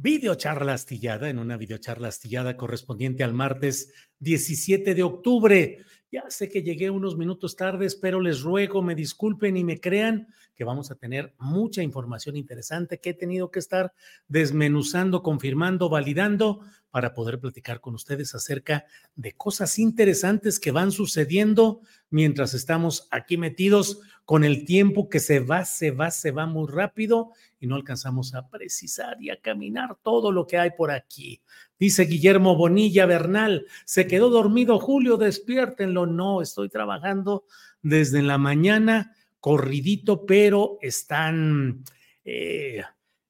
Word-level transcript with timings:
videocharla 0.00 0.74
astillada, 0.74 1.28
en 1.28 1.38
una 1.38 1.56
videocharla 1.56 2.08
astillada 2.08 2.56
correspondiente 2.56 3.24
al 3.24 3.34
martes 3.34 3.92
17 4.20 4.94
de 4.94 5.02
octubre. 5.02 5.78
Ya 6.10 6.22
sé 6.30 6.48
que 6.48 6.62
llegué 6.62 6.88
unos 6.88 7.16
minutos 7.16 7.56
tardes, 7.56 7.96
pero 7.96 8.20
les 8.20 8.42
ruego 8.42 8.80
me 8.80 8.94
disculpen 8.94 9.56
y 9.56 9.64
me 9.64 9.80
crean 9.80 10.28
que 10.54 10.64
vamos 10.64 10.90
a 10.90 10.94
tener 10.94 11.34
mucha 11.38 11.82
información 11.82 12.36
interesante 12.36 13.00
que 13.00 13.10
he 13.10 13.14
tenido 13.14 13.50
que 13.50 13.58
estar 13.58 13.92
desmenuzando, 14.28 15.22
confirmando, 15.22 15.88
validando 15.88 16.60
para 16.90 17.12
poder 17.12 17.40
platicar 17.40 17.80
con 17.80 17.94
ustedes 17.94 18.34
acerca 18.34 18.86
de 19.16 19.32
cosas 19.32 19.78
interesantes 19.78 20.60
que 20.60 20.70
van 20.70 20.92
sucediendo 20.92 21.80
mientras 22.08 22.54
estamos 22.54 23.08
aquí 23.10 23.36
metidos 23.36 24.00
con 24.28 24.44
el 24.44 24.66
tiempo 24.66 25.08
que 25.08 25.20
se 25.20 25.40
va, 25.40 25.64
se 25.64 25.90
va, 25.90 26.10
se 26.10 26.32
va 26.32 26.44
muy 26.44 26.70
rápido 26.70 27.30
y 27.58 27.66
no 27.66 27.76
alcanzamos 27.76 28.34
a 28.34 28.46
precisar 28.50 29.16
y 29.22 29.30
a 29.30 29.40
caminar 29.40 29.96
todo 30.02 30.32
lo 30.32 30.46
que 30.46 30.58
hay 30.58 30.72
por 30.76 30.90
aquí. 30.90 31.40
Dice 31.78 32.04
Guillermo 32.04 32.54
Bonilla 32.54 33.06
Bernal, 33.06 33.64
se 33.86 34.06
quedó 34.06 34.28
dormido 34.28 34.78
Julio, 34.80 35.16
despiértenlo. 35.16 36.04
No, 36.04 36.42
estoy 36.42 36.68
trabajando 36.68 37.46
desde 37.80 38.20
la 38.20 38.36
mañana, 38.36 39.16
corridito, 39.40 40.26
pero 40.26 40.76
están... 40.82 41.82
Eh, 42.22 42.82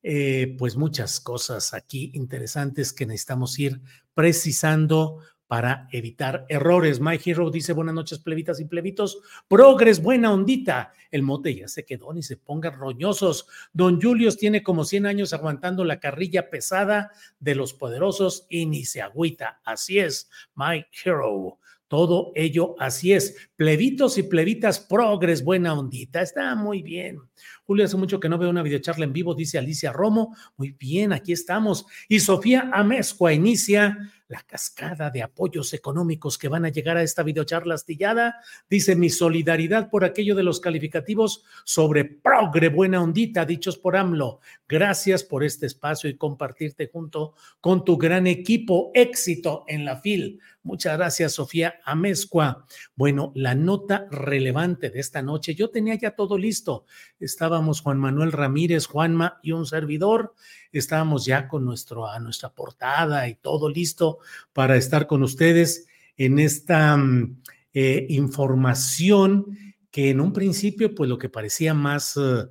eh, 0.02 0.56
pues 0.58 0.76
muchas 0.76 1.20
cosas 1.20 1.74
aquí 1.74 2.10
interesantes 2.14 2.92
que 2.92 3.06
necesitamos 3.06 3.56
ir 3.60 3.80
precisando 4.14 5.20
para 5.48 5.88
evitar 5.90 6.46
errores. 6.48 7.00
My 7.00 7.18
Hero 7.24 7.50
dice 7.50 7.72
buenas 7.72 7.94
noches, 7.94 8.18
plebitas 8.18 8.60
y 8.60 8.66
plebitos. 8.66 9.18
Progres, 9.48 10.00
buena 10.00 10.32
ondita. 10.32 10.92
El 11.10 11.22
mote 11.22 11.54
ya 11.54 11.66
se 11.68 11.84
quedó, 11.84 12.12
ni 12.12 12.22
se 12.22 12.36
pongan 12.36 12.78
roñosos. 12.78 13.48
Don 13.72 14.00
Julius 14.00 14.36
tiene 14.36 14.62
como 14.62 14.84
100 14.84 15.06
años 15.06 15.32
aguantando 15.32 15.84
la 15.84 15.98
carrilla 15.98 16.50
pesada 16.50 17.10
de 17.40 17.54
los 17.54 17.72
poderosos 17.72 18.46
y 18.50 18.66
ni 18.66 18.84
se 18.84 19.00
agüita. 19.00 19.60
Así 19.64 19.98
es, 19.98 20.30
My 20.54 20.84
Hero. 21.04 21.58
Todo 21.88 22.32
ello 22.34 22.76
así 22.78 23.14
es. 23.14 23.47
Plebitos 23.58 24.16
y 24.18 24.22
plebitas 24.22 24.78
progres, 24.78 25.42
buena 25.42 25.74
ondita. 25.74 26.22
Está 26.22 26.54
muy 26.54 26.80
bien. 26.80 27.18
Julio, 27.64 27.84
hace 27.84 27.96
mucho 27.96 28.20
que 28.20 28.28
no 28.28 28.38
veo 28.38 28.50
una 28.50 28.62
videocharla 28.62 29.04
en 29.04 29.12
vivo, 29.12 29.34
dice 29.34 29.58
Alicia 29.58 29.92
Romo. 29.92 30.36
Muy 30.56 30.76
bien, 30.78 31.12
aquí 31.12 31.32
estamos. 31.32 31.84
Y 32.08 32.20
Sofía 32.20 32.70
Amezcua 32.72 33.32
inicia 33.32 33.98
la 34.28 34.42
cascada 34.42 35.10
de 35.10 35.22
apoyos 35.22 35.72
económicos 35.72 36.36
que 36.38 36.48
van 36.48 36.66
a 36.66 36.68
llegar 36.68 36.96
a 36.98 37.02
esta 37.02 37.22
videocharla 37.22 37.74
astillada. 37.74 38.36
Dice 38.68 38.94
mi 38.94 39.10
solidaridad 39.10 39.90
por 39.90 40.04
aquello 40.04 40.34
de 40.34 40.42
los 40.42 40.60
calificativos 40.60 41.44
sobre 41.64 42.04
progre 42.04 42.68
buena 42.68 43.02
ondita, 43.02 43.44
dichos 43.44 43.78
por 43.78 43.96
AMLO. 43.96 44.40
Gracias 44.68 45.24
por 45.24 45.42
este 45.42 45.66
espacio 45.66 46.08
y 46.10 46.16
compartirte 46.16 46.90
junto 46.92 47.34
con 47.60 47.84
tu 47.84 47.96
gran 47.96 48.26
equipo. 48.26 48.90
Éxito 48.94 49.64
en 49.66 49.84
la 49.84 49.96
FIL. 49.96 50.40
Muchas 50.62 50.98
gracias, 50.98 51.32
Sofía 51.32 51.80
Amezcua. 51.84 52.66
Bueno, 52.94 53.32
la 53.34 53.47
nota 53.54 54.06
relevante 54.10 54.90
de 54.90 55.00
esta 55.00 55.22
noche, 55.22 55.54
yo 55.54 55.70
tenía 55.70 55.94
ya 55.94 56.12
todo 56.12 56.38
listo. 56.38 56.84
Estábamos 57.20 57.80
Juan 57.80 57.98
Manuel 57.98 58.32
Ramírez, 58.32 58.86
Juanma 58.86 59.38
y 59.42 59.52
un 59.52 59.66
servidor 59.66 60.34
estábamos 60.72 61.24
ya 61.24 61.48
con 61.48 61.64
nuestro, 61.64 62.06
a 62.06 62.18
nuestra 62.18 62.50
portada 62.50 63.28
y 63.28 63.34
todo 63.36 63.68
listo 63.68 64.18
para 64.52 64.76
estar 64.76 65.06
con 65.06 65.22
ustedes 65.22 65.86
en 66.16 66.38
esta 66.38 66.96
mm, 66.96 67.40
eh, 67.74 68.06
información 68.10 69.46
que 69.90 70.10
en 70.10 70.20
un 70.20 70.32
principio, 70.32 70.94
pues 70.94 71.08
lo 71.08 71.18
que 71.18 71.28
parecía 71.28 71.74
más 71.74 72.16
eh, 72.16 72.46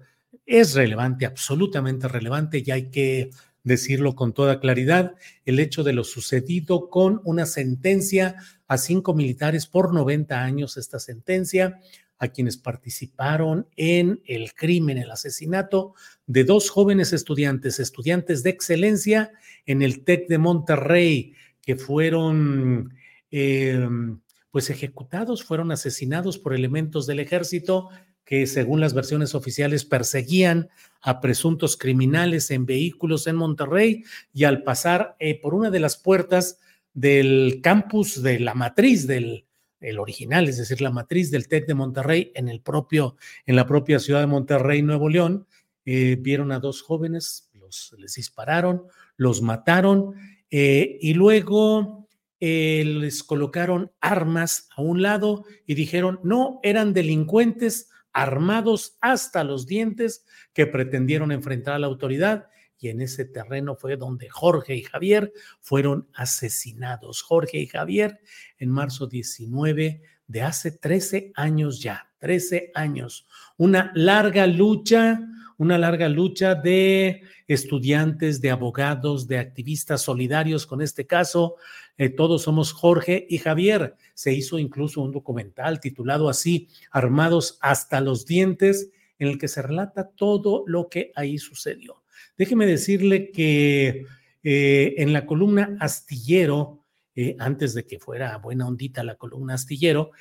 es 0.46 0.74
relevante, 0.74 1.26
absolutamente 1.26 2.08
relevante, 2.08 2.64
y 2.66 2.72
hay 2.72 2.90
que 2.90 3.30
decirlo 3.64 4.16
con 4.16 4.34
toda 4.34 4.60
claridad, 4.60 5.16
el 5.46 5.60
hecho 5.60 5.84
de 5.84 5.94
lo 5.94 6.04
sucedido 6.04 6.90
con 6.90 7.22
una 7.24 7.46
sentencia 7.46 8.36
a 8.68 8.78
cinco 8.78 9.14
militares 9.14 9.68
por 9.68 9.94
90 9.94 10.42
años, 10.42 10.78
esta 10.78 11.00
sentencia 11.00 11.80
a 12.20 12.30
quienes 12.30 12.58
participaron 12.58 13.68
en 13.76 14.22
el 14.26 14.54
crimen, 14.54 14.98
el 14.98 15.12
asesinato 15.12 15.94
de 16.26 16.44
dos 16.44 16.70
jóvenes 16.70 17.14
estudiantes, 17.14 17.80
estudiantes 17.80 18.44
de 18.44 18.50
excelencia 18.50 19.32
en 19.66 19.82
el 19.82 20.04
TEC 20.04 20.28
de 20.28 20.38
Monterrey, 20.38 21.34
que 21.62 21.76
fueron 21.76 22.94
em, 23.30 24.20
pues 24.52 24.70
ejecutados, 24.70 25.44
fueron 25.44 25.72
asesinados 25.72 26.40
por 26.40 26.54
elementos 26.56 27.06
del 27.06 27.20
ejército 27.20 27.90
que 28.28 28.46
según 28.46 28.82
las 28.82 28.94
versiones 28.94 29.34
oficiales 29.36 29.86
perseguían 29.86 30.68
a 31.02 31.22
presuntos 31.22 31.78
criminales 31.78 32.52
en 32.52 32.66
vehículos 32.66 33.26
en 33.26 33.38
Monterrey 33.38 34.04
y 34.34 34.44
al 34.44 34.64
pasar 34.64 35.16
eh, 35.20 35.40
por 35.40 35.54
una 35.54 35.72
de 35.72 35.80
las 35.80 35.96
puertas 35.96 36.60
del 36.94 37.62
campus 37.64 38.22
de 38.22 38.42
la 38.42 38.54
matriz 38.54 39.08
del, 39.08 39.46
el 39.80 39.98
original, 39.98 40.50
es 40.50 40.58
decir, 40.58 40.82
la 40.82 40.92
matriz 40.92 41.32
del 41.32 41.48
TEC 41.48 41.68
de 41.68 41.74
Monterrey 41.74 42.34
en 42.36 42.50
el 42.50 42.60
propio, 42.60 43.16
en 43.46 43.56
la 43.56 43.66
propia 43.66 43.98
ciudad 43.98 44.20
de 44.20 44.28
Monterrey, 44.28 44.82
Nuevo 44.82 45.08
León, 45.08 45.48
eh, 45.86 46.18
vieron 46.20 46.52
a 46.52 46.60
dos 46.60 46.82
jóvenes, 46.82 47.50
los, 47.54 47.96
les 47.98 48.16
dispararon, 48.16 48.84
los 49.16 49.42
mataron 49.42 50.16
eh, 50.52 50.98
y 51.00 51.14
luego 51.14 52.06
les 52.40 53.24
colocaron 53.24 53.92
armas 54.00 54.68
a 54.76 54.82
un 54.82 55.02
lado 55.02 55.46
y 55.66 55.74
dijeron, 55.76 56.20
no, 56.24 56.60
eran 56.62 56.94
delincuentes 56.94 57.90
armados 58.18 58.98
hasta 59.00 59.44
los 59.44 59.68
dientes 59.68 60.26
que 60.52 60.66
pretendieron 60.66 61.32
enfrentar 61.32 61.76
a 61.76 61.80
la 61.80 61.86
autoridad 61.86 62.48
y 62.80 62.90
en 62.90 63.02
ese 63.02 63.26
terreno 63.26 63.76
fue 63.76 63.96
donde 63.96 64.28
Jorge 64.28 64.76
y 64.76 64.82
Javier 64.82 65.32
fueron 65.62 66.08
asesinados. 66.16 67.22
Jorge 67.22 67.60
y 67.60 67.68
Javier 67.68 68.20
en 68.58 68.72
marzo 68.72 69.06
19 69.06 70.02
de 70.26 70.42
hace 70.42 70.72
13 70.72 71.32
años 71.36 71.80
ya, 71.80 72.10
13 72.18 72.72
años. 72.74 73.28
Una 73.56 73.92
larga 73.94 74.48
lucha, 74.48 75.20
una 75.58 75.78
larga 75.78 76.10
lucha 76.10 76.56
de 76.56 77.22
estudiantes, 77.48 78.42
de 78.42 78.50
abogados, 78.50 79.28
de 79.28 79.38
activistas 79.38 80.02
solidarios 80.02 80.66
con 80.66 80.82
este 80.82 81.06
caso. 81.06 81.58
Eh, 81.98 82.10
todos 82.10 82.44
somos 82.44 82.74
Jorge 82.74 83.26
y 83.30 83.40
Javier. 83.40 83.96
Se 84.14 84.34
hizo 84.34 84.60
incluso 84.60 85.02
un 85.02 85.12
documental 85.12 85.80
titulado 85.80 86.30
así, 86.30 86.70
Armados 86.92 87.58
hasta 87.62 88.02
los 88.02 88.26
dientes, 88.26 88.92
en 89.20 89.30
el 89.30 89.38
que 89.40 89.48
se 89.48 89.62
relata 89.62 90.10
todo 90.10 90.64
lo 90.68 90.90
que 90.90 91.12
ahí 91.16 91.38
sucedió. 91.38 92.04
Déjeme 92.38 92.68
decirle 92.68 93.32
que 93.32 94.06
eh, 94.44 94.96
en 94.98 95.12
la 95.12 95.26
columna 95.26 95.76
Astillero 95.80 96.84
eh, 97.16 97.36
antes 97.40 97.74
de 97.74 97.88
que 97.88 98.00
fuera 98.00 98.38
buena 98.38 98.68
ondita 98.68 99.04
la 99.04 99.16
columna 99.16 99.56
astillero, 99.56 100.12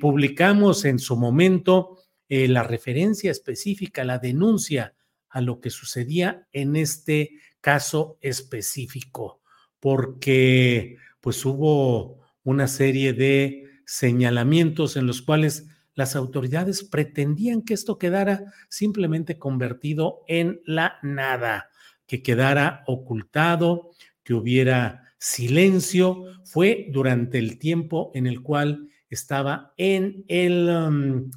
publicamos 0.00 0.84
en 0.84 1.00
su 1.00 1.16
momento 1.16 1.98
la 2.28 2.62
referencia 2.62 3.32
específica, 3.32 4.04
la 4.04 4.20
denuncia 4.20 4.94
a 5.28 5.40
lo 5.40 5.60
que 5.60 5.70
sucedía 5.70 6.46
en 6.52 6.76
este 6.76 7.40
caso 7.60 8.16
específico, 8.20 9.40
porque 9.80 10.98
pues 11.26 11.44
hubo 11.44 12.20
una 12.44 12.68
serie 12.68 13.12
de 13.12 13.64
señalamientos 13.84 14.96
en 14.96 15.08
los 15.08 15.22
cuales 15.22 15.66
las 15.96 16.14
autoridades 16.14 16.84
pretendían 16.84 17.62
que 17.62 17.74
esto 17.74 17.98
quedara 17.98 18.44
simplemente 18.68 19.36
convertido 19.36 20.22
en 20.28 20.60
la 20.66 21.00
nada, 21.02 21.68
que 22.06 22.22
quedara 22.22 22.84
ocultado, 22.86 23.90
que 24.22 24.34
hubiera 24.34 25.02
silencio. 25.18 26.26
Fue 26.44 26.86
durante 26.92 27.40
el 27.40 27.58
tiempo 27.58 28.12
en 28.14 28.28
el 28.28 28.40
cual 28.40 28.88
estaba 29.10 29.74
en 29.76 30.24
el, 30.28 30.68
um, 30.68 31.28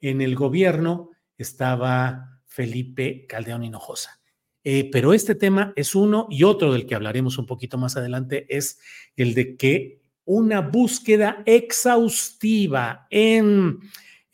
en 0.00 0.22
el 0.22 0.36
gobierno, 0.36 1.10
estaba 1.36 2.40
Felipe 2.46 3.26
Caldeón 3.28 3.64
Hinojosa. 3.64 4.23
Eh, 4.64 4.88
pero 4.90 5.12
este 5.12 5.34
tema 5.34 5.72
es 5.76 5.94
uno 5.94 6.26
y 6.30 6.42
otro 6.44 6.72
del 6.72 6.86
que 6.86 6.94
hablaremos 6.94 7.36
un 7.38 7.46
poquito 7.46 7.76
más 7.76 7.96
adelante 7.96 8.46
es 8.48 8.78
el 9.14 9.34
de 9.34 9.56
que 9.56 10.00
una 10.24 10.62
búsqueda 10.62 11.42
exhaustiva 11.44 13.06
en 13.10 13.78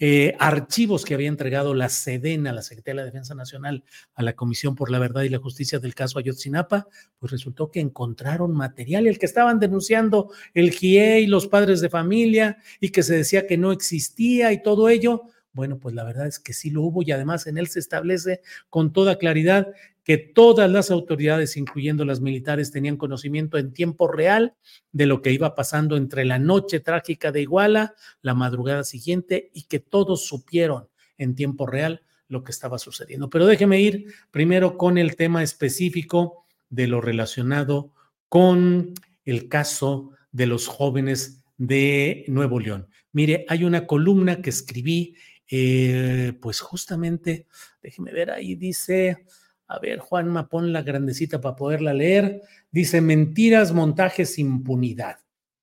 eh, 0.03 0.35
archivos 0.39 1.05
que 1.05 1.13
había 1.13 1.29
entregado 1.29 1.75
la 1.75 1.91
SEDENA, 1.91 2.55
la 2.55 2.63
Secretaría 2.63 3.03
de 3.03 3.05
la 3.05 3.13
Defensa 3.13 3.35
Nacional, 3.35 3.85
a 4.15 4.23
la 4.23 4.33
Comisión 4.33 4.75
por 4.75 4.91
la 4.91 4.99
Verdad 4.99 5.25
y 5.25 5.29
la 5.29 5.39
Justicia 5.39 5.79
del 5.79 5.95
caso 5.95 6.19
Ayotzinapa, 6.19 6.87
pues 7.19 7.33
resultó 7.33 7.71
que 7.71 7.81
encontraron 7.81 8.55
material, 8.55 9.07
el 9.07 9.19
que 9.19 9.27
estaban 9.27 9.59
denunciando 9.59 10.33
el 10.55 10.71
GIE 10.71 11.21
y 11.21 11.27
los 11.27 11.49
padres 11.49 11.83
de 11.83 11.91
familia 11.91 12.57
y 12.81 12.89
que 12.89 13.03
se 13.03 13.17
decía 13.17 13.47
que 13.47 13.59
no 13.59 13.73
existía 13.73 14.53
y 14.53 14.63
todo 14.63 14.89
ello. 14.89 15.25
Bueno, 15.53 15.79
pues 15.79 15.95
la 15.95 16.05
verdad 16.05 16.27
es 16.27 16.39
que 16.39 16.53
sí 16.53 16.71
lo 16.71 16.83
hubo 16.83 17.03
y 17.03 17.11
además 17.11 17.47
en 17.47 17.59
él 17.59 17.67
se 17.67 17.81
establece 17.81 18.41
con 18.69 18.93
toda 18.93 19.19
claridad 19.19 19.69
que 20.05 20.17
todas 20.17 20.71
las 20.71 20.91
autoridades, 20.91 21.57
incluyendo 21.57 22.05
las 22.05 22.21
militares, 22.21 22.71
tenían 22.71 22.97
conocimiento 22.97 23.59
en 23.59 23.73
tiempo 23.73 24.09
real 24.09 24.55
de 24.93 25.07
lo 25.07 25.23
que 25.23 25.33
iba 25.33 25.55
pasando 25.55 25.97
entre 25.97 26.25
la 26.25 26.39
noche 26.39 26.81
trágica 26.81 27.33
de 27.33 27.43
Iguala, 27.43 27.95
la 28.23 28.35
madrugada 28.35 28.85
siguiente, 28.85 29.51
y 29.53 29.65
que 29.65 29.79
todos 29.79 30.27
supieron 30.27 30.89
en 31.19 31.35
tiempo 31.35 31.67
real 31.67 32.03
lo 32.29 32.45
que 32.45 32.53
estaba 32.53 32.79
sucediendo. 32.79 33.29
Pero 33.29 33.47
déjeme 33.47 33.81
ir 33.81 34.07
primero 34.31 34.79
con 34.79 34.99
el 34.99 35.17
tema 35.17 35.43
específico 35.43 36.47
de 36.71 36.87
lo 36.87 37.01
relacionado 37.01 37.93
con 38.29 38.95
el 39.25 39.49
caso 39.49 40.13
de 40.33 40.47
los 40.47 40.67
jóvenes 40.67 41.43
de 41.59 42.25
Nuevo 42.29 42.59
León. 42.61 42.89
Mire, 43.13 43.45
hay 43.49 43.65
una 43.65 43.87
columna 43.87 44.41
que 44.41 44.51
escribí, 44.51 45.17
eh, 45.51 46.33
pues 46.41 46.61
justamente, 46.61 47.47
déjeme 47.83 48.13
ver 48.13 48.31
ahí, 48.31 48.55
dice, 48.55 49.25
a 49.67 49.79
ver, 49.79 49.99
Juanma, 49.99 50.49
pon 50.49 50.73
la 50.73 50.83
grandecita 50.83 51.41
para 51.41 51.57
poderla 51.57 51.93
leer. 51.93 52.43
Dice, 52.71 53.01
mentiras, 53.01 53.73
montajes, 53.73 54.39
impunidad. 54.39 55.19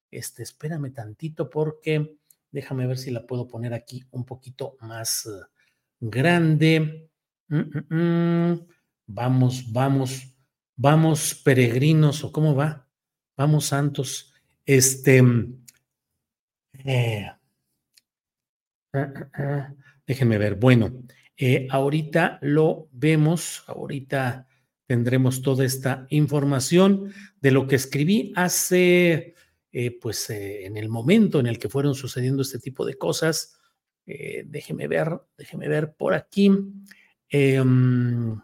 Este, 0.10 0.44
espérame 0.44 0.94
tantito 0.94 1.50
porque 1.50 2.18
déjame 2.52 2.88
ver 2.88 2.98
si 2.98 3.12
la 3.12 3.28
puedo 3.28 3.48
poner 3.48 3.74
aquí 3.74 4.04
un 4.12 4.26
poquito 4.26 4.78
más 4.82 5.26
eh, 5.26 5.46
grande. 6.00 7.10
Mm, 7.50 7.58
mm, 7.58 7.96
mm. 7.96 8.68
Vamos, 9.08 9.72
vamos, 9.72 10.36
vamos, 10.76 11.36
peregrinos, 11.36 12.24
o 12.24 12.32
cómo 12.32 12.56
va. 12.56 12.88
Vamos, 13.36 13.66
santos. 13.66 14.34
Este, 14.66 15.24
eh. 16.86 17.37
Déjenme 20.06 20.38
ver. 20.38 20.56
Bueno, 20.56 21.04
eh, 21.38 21.68
ahorita 21.70 22.40
lo 22.42 22.90
vemos, 22.92 23.64
ahorita 23.68 24.48
tendremos 24.88 25.44
toda 25.44 25.66
esta 25.66 26.08
información 26.10 27.14
de 27.40 27.52
lo 27.52 27.68
que 27.68 27.76
escribí 27.76 28.34
hace, 28.36 29.36
eh, 29.72 29.92
pues 30.02 30.30
eh, 30.32 30.66
en 30.66 30.78
el 30.78 30.90
momento 30.90 31.40
en 31.40 31.46
el 31.46 31.60
que 31.60 31.70
fueron 31.70 31.94
sucediendo 31.94 32.42
este 32.42 32.60
tipo 32.60 32.86
de 32.86 32.96
cosas. 32.96 33.54
déjeme 34.06 34.88
ver, 34.88 35.20
déjeme 35.38 35.68
ver 35.68 35.94
por 35.94 36.14
aquí. 36.14 36.50
Em, 37.30 38.40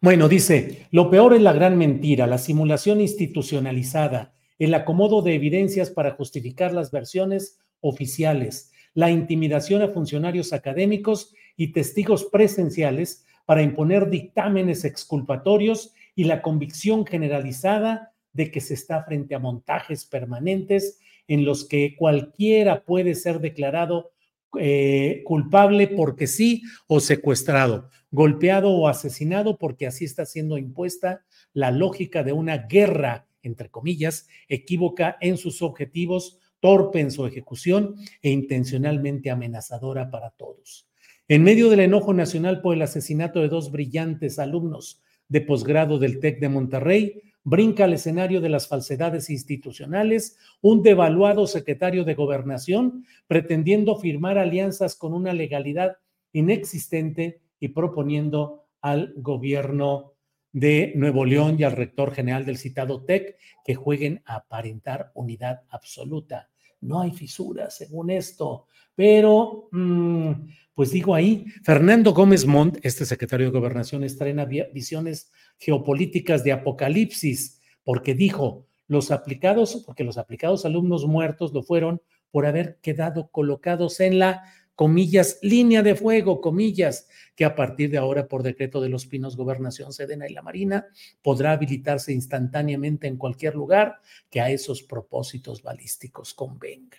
bueno, 0.00 0.28
dice, 0.28 0.86
lo 0.92 1.10
peor 1.10 1.34
es 1.34 1.42
la 1.42 1.52
gran 1.52 1.76
mentira, 1.76 2.28
la 2.28 2.38
simulación 2.38 3.00
institucionalizada, 3.00 4.32
el 4.58 4.74
acomodo 4.74 5.22
de 5.22 5.34
evidencias 5.34 5.90
para 5.90 6.12
justificar 6.12 6.72
las 6.72 6.92
versiones 6.92 7.58
oficiales, 7.80 8.71
la 8.94 9.10
intimidación 9.10 9.82
a 9.82 9.88
funcionarios 9.88 10.52
académicos 10.52 11.34
y 11.56 11.72
testigos 11.72 12.24
presenciales 12.24 13.24
para 13.46 13.62
imponer 13.62 14.10
dictámenes 14.10 14.84
exculpatorios 14.84 15.94
y 16.14 16.24
la 16.24 16.42
convicción 16.42 17.06
generalizada 17.06 18.12
de 18.32 18.50
que 18.50 18.60
se 18.60 18.74
está 18.74 19.02
frente 19.04 19.34
a 19.34 19.38
montajes 19.38 20.04
permanentes 20.04 20.98
en 21.28 21.44
los 21.44 21.64
que 21.64 21.96
cualquiera 21.96 22.84
puede 22.84 23.14
ser 23.14 23.40
declarado 23.40 24.12
eh, 24.58 25.22
culpable 25.24 25.88
porque 25.88 26.26
sí 26.26 26.62
o 26.86 27.00
secuestrado, 27.00 27.88
golpeado 28.10 28.70
o 28.70 28.88
asesinado 28.88 29.56
porque 29.56 29.86
así 29.86 30.04
está 30.04 30.26
siendo 30.26 30.58
impuesta 30.58 31.24
la 31.54 31.70
lógica 31.70 32.22
de 32.22 32.32
una 32.32 32.58
guerra, 32.58 33.26
entre 33.42 33.70
comillas, 33.70 34.28
equívoca 34.48 35.16
en 35.20 35.38
sus 35.38 35.62
objetivos, 35.62 36.38
torpe 36.62 37.00
en 37.00 37.10
su 37.10 37.26
ejecución 37.26 37.96
e 38.22 38.30
intencionalmente 38.30 39.32
amenazadora 39.32 40.12
para 40.12 40.30
todos. 40.30 40.88
En 41.26 41.42
medio 41.42 41.68
del 41.68 41.80
enojo 41.80 42.14
nacional 42.14 42.60
por 42.60 42.76
el 42.76 42.82
asesinato 42.82 43.40
de 43.40 43.48
dos 43.48 43.72
brillantes 43.72 44.38
alumnos 44.38 45.02
de 45.26 45.40
posgrado 45.40 45.98
del 45.98 46.20
TEC 46.20 46.38
de 46.38 46.48
Monterrey, 46.48 47.22
brinca 47.42 47.84
al 47.84 47.94
escenario 47.94 48.40
de 48.40 48.48
las 48.48 48.68
falsedades 48.68 49.28
institucionales 49.28 50.38
un 50.60 50.84
devaluado 50.84 51.48
secretario 51.48 52.04
de 52.04 52.14
gobernación 52.14 53.04
pretendiendo 53.26 53.98
firmar 53.98 54.38
alianzas 54.38 54.94
con 54.94 55.14
una 55.14 55.32
legalidad 55.32 55.96
inexistente 56.32 57.40
y 57.58 57.68
proponiendo 57.68 58.66
al 58.80 59.14
gobierno 59.16 60.12
de 60.52 60.92
Nuevo 60.94 61.24
León 61.24 61.56
y 61.58 61.64
al 61.64 61.72
rector 61.72 62.12
general 62.12 62.44
del 62.44 62.58
citado 62.58 63.02
TEC 63.04 63.36
que 63.64 63.74
jueguen 63.74 64.22
a 64.26 64.36
aparentar 64.36 65.10
unidad 65.14 65.62
absoluta. 65.70 66.51
No 66.82 67.00
hay 67.00 67.12
fisuras 67.12 67.76
según 67.76 68.10
esto, 68.10 68.66
pero 68.94 69.68
mm, 69.72 70.32
pues 70.74 70.90
digo 70.90 71.14
ahí, 71.14 71.46
Fernando 71.64 72.12
Gómez 72.12 72.46
Montt, 72.46 72.78
este 72.82 73.06
secretario 73.06 73.46
de 73.46 73.58
Gobernación, 73.58 74.04
estrena 74.04 74.44
visiones 74.44 75.32
geopolíticas 75.58 76.44
de 76.44 76.52
apocalipsis, 76.52 77.60
porque 77.84 78.14
dijo, 78.14 78.66
los 78.88 79.10
aplicados, 79.10 79.82
porque 79.86 80.04
los 80.04 80.18
aplicados 80.18 80.64
alumnos 80.64 81.06
muertos 81.06 81.52
lo 81.52 81.62
fueron 81.62 82.02
por 82.30 82.46
haber 82.46 82.78
quedado 82.80 83.30
colocados 83.30 84.00
en 84.00 84.18
la, 84.18 84.42
comillas, 84.74 85.38
línea 85.42 85.82
de 85.82 85.94
fuego, 85.94 86.40
comillas, 86.40 87.08
que 87.34 87.44
a 87.44 87.54
partir 87.54 87.90
de 87.90 87.98
ahora, 87.98 88.28
por 88.28 88.42
decreto 88.42 88.80
de 88.80 88.88
los 88.88 89.06
Pinos, 89.06 89.36
Gobernación, 89.36 89.92
Sedena 89.92 90.28
y 90.28 90.32
la 90.32 90.42
Marina, 90.42 90.86
podrá 91.22 91.52
habilitarse 91.52 92.12
instantáneamente 92.12 93.06
en 93.06 93.16
cualquier 93.16 93.54
lugar 93.54 94.00
que 94.30 94.40
a 94.40 94.50
esos 94.50 94.82
propósitos 94.82 95.62
balísticos 95.62 96.34
convenga. 96.34 96.98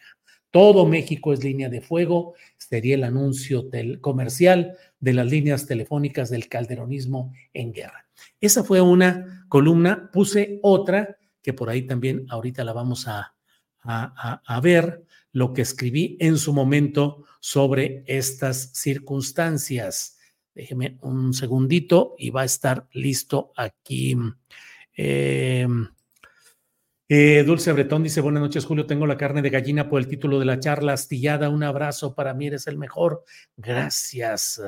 Todo 0.51 0.85
México 0.85 1.33
es 1.33 1.43
línea 1.43 1.67
de 1.67 1.81
fuego, 1.81 2.35
sería 2.57 2.93
el 2.93 3.03
anuncio 3.03 3.69
comercial 4.01 4.77
de 4.99 5.13
las 5.13 5.25
líneas 5.25 5.65
telefónicas 5.65 6.29
del 6.29 6.47
calderonismo 6.47 7.33
en 7.53 7.73
guerra. 7.73 8.07
Esa 8.39 8.63
fue 8.63 8.79
una 8.79 9.45
columna, 9.49 10.11
puse 10.13 10.59
otra 10.61 11.17
que 11.41 11.53
por 11.53 11.69
ahí 11.69 11.81
también 11.83 12.25
ahorita 12.29 12.63
la 12.63 12.73
vamos 12.73 13.07
a, 13.07 13.35
a, 13.83 14.61
ver, 14.61 15.03
lo 15.33 15.51
que 15.51 15.63
escribí 15.63 16.15
en 16.19 16.37
su 16.37 16.53
momento 16.53 17.25
sobre 17.41 18.03
estas 18.07 18.71
circunstancias. 18.73 20.17
Déjeme 20.55 20.97
un 21.01 21.33
segundito 21.33 22.15
y 22.17 22.29
va 22.29 22.43
a 22.43 22.45
estar 22.45 22.87
listo 22.93 23.51
aquí. 23.57 24.15
Eh, 24.95 25.67
eh, 27.09 27.43
Dulce 27.45 27.73
Bretón 27.73 28.03
dice, 28.03 28.21
buenas 28.21 28.41
noches 28.41 28.65
Julio, 28.65 28.85
tengo 28.85 29.05
la 29.05 29.17
carne 29.17 29.41
de 29.41 29.49
gallina 29.49 29.89
por 29.89 29.99
el 29.99 30.07
título 30.07 30.39
de 30.39 30.45
la 30.45 30.59
charla 30.59 30.93
astillada, 30.93 31.49
un 31.49 31.63
abrazo, 31.63 32.15
para 32.15 32.33
mí 32.33 32.47
eres 32.47 32.67
el 32.67 32.77
mejor, 32.77 33.23
gracias. 33.57 34.61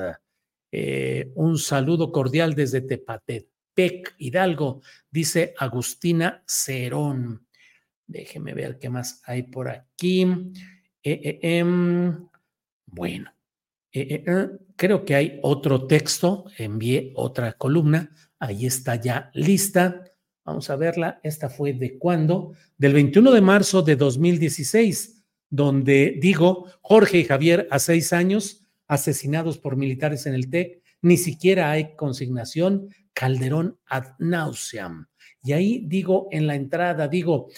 Eh, 0.72 1.30
un 1.34 1.58
saludo 1.58 2.12
cordial 2.12 2.54
desde 2.54 2.82
Tepatepec, 2.82 4.14
Hidalgo, 4.18 4.82
dice 5.10 5.54
Agustina 5.58 6.42
Cerón. 6.46 7.45
Déjeme 8.06 8.54
ver 8.54 8.78
qué 8.78 8.88
más 8.88 9.22
hay 9.24 9.44
por 9.44 9.68
aquí. 9.68 10.26
Eh, 11.02 11.38
em, 11.42 12.28
bueno, 12.86 13.32
creo 14.76 15.04
que 15.04 15.14
hay 15.14 15.40
otro 15.42 15.86
texto, 15.86 16.46
envié 16.58 17.12
otra 17.14 17.52
columna, 17.54 18.14
ahí 18.38 18.66
está 18.66 18.96
ya 18.96 19.30
lista 19.34 20.04
Vamos 20.46 20.70
a 20.70 20.76
verla. 20.76 21.18
Esta 21.24 21.50
fue 21.50 21.72
de 21.72 21.98
cuándo? 21.98 22.52
Del 22.78 22.94
21 22.94 23.32
de 23.32 23.40
marzo 23.40 23.82
de 23.82 23.96
2016, 23.96 25.24
donde 25.50 26.18
digo, 26.20 26.68
Jorge 26.82 27.18
y 27.18 27.24
Javier 27.24 27.66
a 27.68 27.80
seis 27.80 28.12
años 28.12 28.64
asesinados 28.86 29.58
por 29.58 29.76
militares 29.76 30.24
en 30.24 30.34
el 30.34 30.48
TEC, 30.48 30.82
ni 31.02 31.16
siquiera 31.16 31.72
hay 31.72 31.96
consignación 31.96 32.88
Calderón 33.12 33.76
ad 33.86 34.14
nauseam. 34.20 35.08
Y 35.42 35.52
ahí 35.52 35.84
digo 35.88 36.28
en 36.30 36.46
la 36.46 36.54
entrada, 36.54 37.08
digo, 37.08 37.48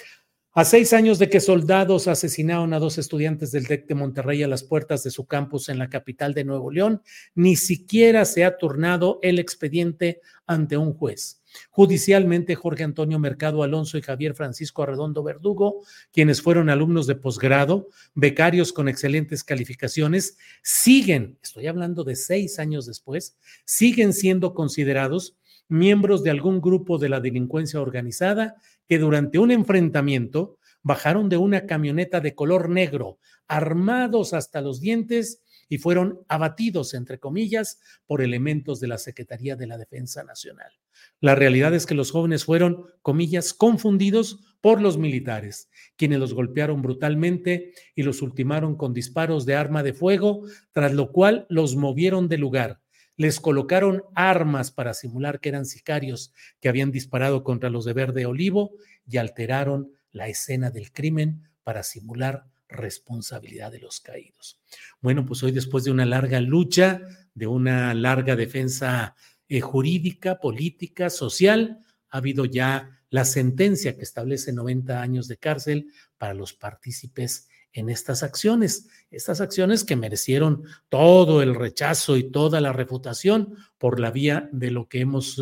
a 0.59 0.65
seis 0.65 0.93
años 0.93 1.21
de 1.21 1.31
que 1.31 1.39
soldados 1.39 2.09
asesinaron 2.09 2.75
a 2.75 2.81
dos 2.81 2.99
estudiantes 2.99 3.53
del 3.53 3.69
TEC 3.69 3.87
de 3.87 3.95
Monterrey 3.95 4.43
a 4.43 4.49
las 4.49 4.65
puertas 4.65 5.05
de 5.05 5.13
su 5.13 5.25
campus 5.25 5.69
en 5.69 5.79
la 5.79 5.89
capital 5.89 6.35
de 6.35 6.43
Nuevo 6.43 6.73
León, 6.73 7.01
ni 7.37 7.55
siquiera 7.55 8.25
se 8.25 8.45
ha 8.45 8.59
turnado 8.59 9.21
el 9.23 9.39
expediente 9.39 10.21
ante 10.49 10.77
un 10.77 10.95
juez. 10.95 11.45
Judicialmente, 11.71 12.57
Jorge 12.57 12.83
Antonio 12.83 13.21
Mercado 13.21 13.63
Alonso 13.63 13.99
y 13.99 14.03
Javier 14.03 14.35
Francisco 14.35 14.83
Arredondo 14.83 15.23
Verdugo, 15.23 15.85
quienes 16.13 16.43
fueron 16.43 16.71
alumnos 16.71 17.07
de 17.07 17.15
posgrado, 17.15 17.87
becarios 18.17 18.73
con 18.73 18.89
excelentes 18.89 19.45
calificaciones, 19.45 20.39
siguen, 20.65 21.39
estoy 21.41 21.69
hablando 21.69 22.03
de 22.03 22.17
seis 22.17 22.59
años 22.59 22.85
después, 22.85 23.39
siguen 23.65 24.13
siendo 24.13 24.55
considerados 24.55 25.37
miembros 25.69 26.23
de 26.23 26.31
algún 26.31 26.61
grupo 26.61 26.99
de 26.99 27.09
la 27.09 27.21
delincuencia 27.21 27.81
organizada 27.81 28.57
que 28.87 28.99
durante 28.99 29.39
un 29.39 29.51
enfrentamiento 29.51 30.59
bajaron 30.83 31.29
de 31.29 31.37
una 31.37 31.67
camioneta 31.67 32.21
de 32.21 32.35
color 32.35 32.69
negro, 32.71 33.19
armados 33.47 34.33
hasta 34.33 34.61
los 34.61 34.81
dientes 34.81 35.43
y 35.69 35.79
fueron 35.79 36.21
abatidos, 36.29 36.95
entre 36.95 37.19
comillas, 37.19 37.81
por 38.07 38.23
elementos 38.23 38.81
de 38.81 38.89
la 38.89 38.97
Secretaría 38.97 39.55
de 39.55 39.67
la 39.67 39.77
Defensa 39.77 40.25
Nacional. 40.25 40.73
La 41.21 41.35
realidad 41.35 41.75
es 41.75 41.85
que 41.85 41.95
los 41.95 42.11
jóvenes 42.11 42.45
fueron, 42.45 42.87
comillas, 43.03 43.53
confundidos 43.53 44.57
por 44.61 44.81
los 44.81 44.97
militares, 44.97 45.69
quienes 45.97 46.19
los 46.19 46.33
golpearon 46.33 46.81
brutalmente 46.81 47.73
y 47.95 48.03
los 48.03 48.23
ultimaron 48.23 48.77
con 48.77 48.95
disparos 48.95 49.45
de 49.45 49.57
arma 49.57 49.83
de 49.83 49.93
fuego, 49.93 50.43
tras 50.73 50.95
lo 50.95 51.13
cual 51.13 51.47
los 51.51 51.77
movieron 51.77 52.29
de 52.29 52.39
lugar 52.39 52.81
les 53.19 53.41
colocaron 53.41 54.05
armas 54.15 54.71
para 54.71 54.95
simular 54.95 55.41
que 55.41 55.51
eran 55.51 55.67
sicarios 55.67 56.33
que 56.61 56.69
habían 56.69 56.93
disparado 56.93 57.43
contra 57.43 57.69
los 57.69 57.85
de 57.85 57.93
Verde 57.93 58.25
Olivo 58.27 58.71
y 59.07 59.19
alteraron 59.19 59.93
la 60.13 60.29
escena 60.29 60.71
del 60.71 60.93
crimen 60.93 61.43
para 61.65 61.83
simular 61.83 62.47
responsabilidad 62.69 63.73
de 63.73 63.81
los 63.81 64.01
caídos. 64.01 64.61
Bueno, 65.01 65.27
pues 65.27 65.43
hoy 65.43 65.51
después 65.51 65.83
de 65.85 65.91
una 65.91 66.07
larga 66.07 66.41
lucha, 66.41 67.03
de 67.35 67.49
una 67.49 67.93
larga 67.93 68.37
defensa 68.37 69.17
eh, 69.49 69.61
jurídica, 69.61 70.39
política, 70.39 71.11
social, 71.11 71.81
ha 72.11 72.19
habido 72.19 72.45
ya 72.45 73.01
la 73.11 73.25
sentencia 73.25 73.97
que 73.97 74.03
establece 74.03 74.53
90 74.53 75.03
años 75.03 75.27
de 75.27 75.39
cárcel 75.39 75.91
para 76.19 76.35
los 76.35 76.53
partícipes 76.55 77.48
en 77.73 77.89
estas 77.89 78.23
acciones, 78.23 78.89
estas 79.11 79.41
acciones 79.41 79.85
que 79.85 79.97
merecieron 79.97 80.65
todo 80.89 81.43
el 81.43 81.55
rechazo 81.55 82.17
y 82.17 82.31
toda 82.31 82.61
la 82.61 82.73
refutación 82.73 83.57
por 83.79 84.01
la 84.01 84.11
vía 84.11 84.49
de 84.53 84.71
lo 84.71 84.89
que 84.89 85.01
hemos 85.01 85.41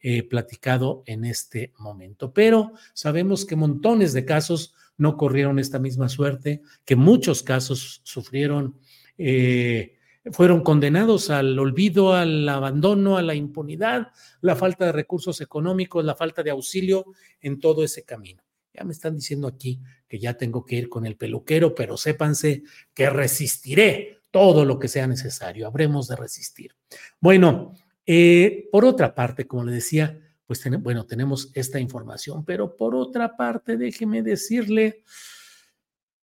eh, 0.00 0.22
platicado 0.24 1.02
en 1.06 1.24
este 1.24 1.72
momento. 1.78 2.32
Pero 2.32 2.72
sabemos 2.92 3.44
que 3.44 3.56
montones 3.56 4.12
de 4.12 4.24
casos 4.24 4.74
no 4.96 5.16
corrieron 5.16 5.58
esta 5.58 5.78
misma 5.78 6.08
suerte, 6.08 6.62
que 6.84 6.96
muchos 6.96 7.42
casos 7.42 8.02
sufrieron, 8.04 8.76
eh, 9.16 9.96
fueron 10.32 10.62
condenados 10.62 11.30
al 11.30 11.58
olvido, 11.58 12.12
al 12.12 12.46
abandono, 12.48 13.16
a 13.16 13.22
la 13.22 13.34
impunidad, 13.34 14.08
la 14.42 14.56
falta 14.56 14.84
de 14.86 14.92
recursos 14.92 15.40
económicos, 15.40 16.04
la 16.04 16.14
falta 16.14 16.42
de 16.42 16.50
auxilio 16.50 17.06
en 17.40 17.58
todo 17.58 17.82
ese 17.82 18.04
camino. 18.04 18.42
Me 18.84 18.92
están 18.92 19.16
diciendo 19.16 19.48
aquí 19.48 19.80
que 20.08 20.18
ya 20.18 20.34
tengo 20.34 20.64
que 20.64 20.76
ir 20.76 20.88
con 20.88 21.06
el 21.06 21.16
peluquero, 21.16 21.74
pero 21.74 21.96
sépanse 21.96 22.62
que 22.94 23.10
resistiré 23.10 24.18
todo 24.30 24.64
lo 24.64 24.78
que 24.78 24.88
sea 24.88 25.06
necesario. 25.06 25.66
Habremos 25.66 26.08
de 26.08 26.16
resistir. 26.16 26.76
Bueno, 27.20 27.74
eh, 28.06 28.68
por 28.72 28.84
otra 28.84 29.14
parte, 29.14 29.46
como 29.46 29.64
le 29.64 29.72
decía, 29.72 30.18
pues 30.46 30.62
bueno, 30.80 31.06
tenemos 31.06 31.50
esta 31.54 31.78
información, 31.78 32.44
pero 32.44 32.76
por 32.76 32.94
otra 32.94 33.36
parte, 33.36 33.76
déjeme 33.76 34.22
decirle 34.22 35.04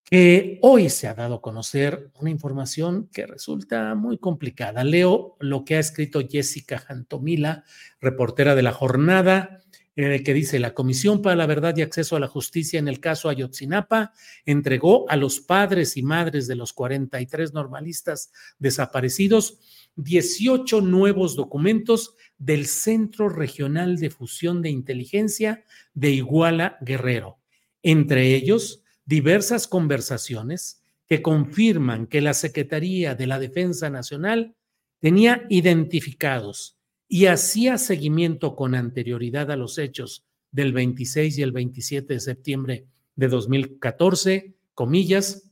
que 0.04 0.58
hoy 0.62 0.88
se 0.88 1.06
ha 1.06 1.14
dado 1.14 1.36
a 1.36 1.42
conocer 1.42 2.10
una 2.14 2.30
información 2.30 3.08
que 3.12 3.26
resulta 3.26 3.94
muy 3.94 4.18
complicada. 4.18 4.82
Leo 4.82 5.36
lo 5.38 5.64
que 5.64 5.76
ha 5.76 5.78
escrito 5.78 6.20
Jessica 6.26 6.78
Jantomila, 6.78 7.64
reportera 8.00 8.54
de 8.54 8.62
la 8.62 8.72
jornada 8.72 9.62
en 10.04 10.12
el 10.12 10.22
que 10.22 10.32
dice, 10.32 10.60
la 10.60 10.74
Comisión 10.74 11.22
para 11.22 11.34
la 11.34 11.46
Verdad 11.46 11.76
y 11.76 11.82
Acceso 11.82 12.14
a 12.14 12.20
la 12.20 12.28
Justicia 12.28 12.78
en 12.78 12.86
el 12.86 13.00
caso 13.00 13.28
Ayotzinapa 13.28 14.12
entregó 14.46 15.10
a 15.10 15.16
los 15.16 15.40
padres 15.40 15.96
y 15.96 16.04
madres 16.04 16.46
de 16.46 16.54
los 16.54 16.72
43 16.72 17.52
normalistas 17.52 18.30
desaparecidos 18.60 19.58
18 19.96 20.82
nuevos 20.82 21.34
documentos 21.34 22.14
del 22.38 22.66
Centro 22.66 23.28
Regional 23.28 23.96
de 23.96 24.10
Fusión 24.10 24.62
de 24.62 24.70
Inteligencia 24.70 25.64
de 25.94 26.10
Iguala 26.10 26.78
Guerrero, 26.80 27.40
entre 27.82 28.36
ellos 28.36 28.84
diversas 29.04 29.66
conversaciones 29.66 30.80
que 31.08 31.22
confirman 31.22 32.06
que 32.06 32.20
la 32.20 32.34
Secretaría 32.34 33.16
de 33.16 33.26
la 33.26 33.40
Defensa 33.40 33.90
Nacional 33.90 34.54
tenía 35.00 35.44
identificados 35.48 36.77
y 37.08 37.26
hacía 37.26 37.78
seguimiento 37.78 38.54
con 38.54 38.74
anterioridad 38.74 39.50
a 39.50 39.56
los 39.56 39.78
hechos 39.78 40.26
del 40.52 40.72
26 40.72 41.38
y 41.38 41.42
el 41.42 41.52
27 41.52 42.14
de 42.14 42.20
septiembre 42.20 42.86
de 43.16 43.28
2014, 43.28 44.54
comillas, 44.74 45.50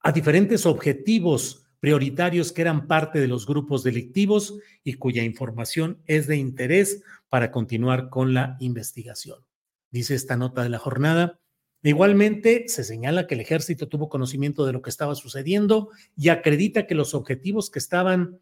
a 0.00 0.12
diferentes 0.12 0.66
objetivos 0.66 1.64
prioritarios 1.80 2.52
que 2.52 2.62
eran 2.62 2.86
parte 2.86 3.20
de 3.20 3.28
los 3.28 3.46
grupos 3.46 3.82
delictivos 3.82 4.58
y 4.82 4.94
cuya 4.94 5.22
información 5.22 6.02
es 6.06 6.26
de 6.26 6.36
interés 6.36 7.02
para 7.28 7.50
continuar 7.50 8.08
con 8.10 8.34
la 8.34 8.56
investigación. 8.60 9.38
Dice 9.90 10.14
esta 10.14 10.36
nota 10.36 10.62
de 10.62 10.70
la 10.70 10.78
jornada. 10.78 11.38
Igualmente, 11.82 12.64
se 12.68 12.84
señala 12.84 13.26
que 13.26 13.34
el 13.34 13.40
ejército 13.40 13.88
tuvo 13.88 14.08
conocimiento 14.08 14.64
de 14.64 14.72
lo 14.72 14.82
que 14.82 14.90
estaba 14.90 15.14
sucediendo 15.14 15.90
y 16.16 16.30
acredita 16.30 16.86
que 16.86 16.94
los 16.94 17.14
objetivos 17.14 17.70
que 17.70 17.78
estaban 17.78 18.40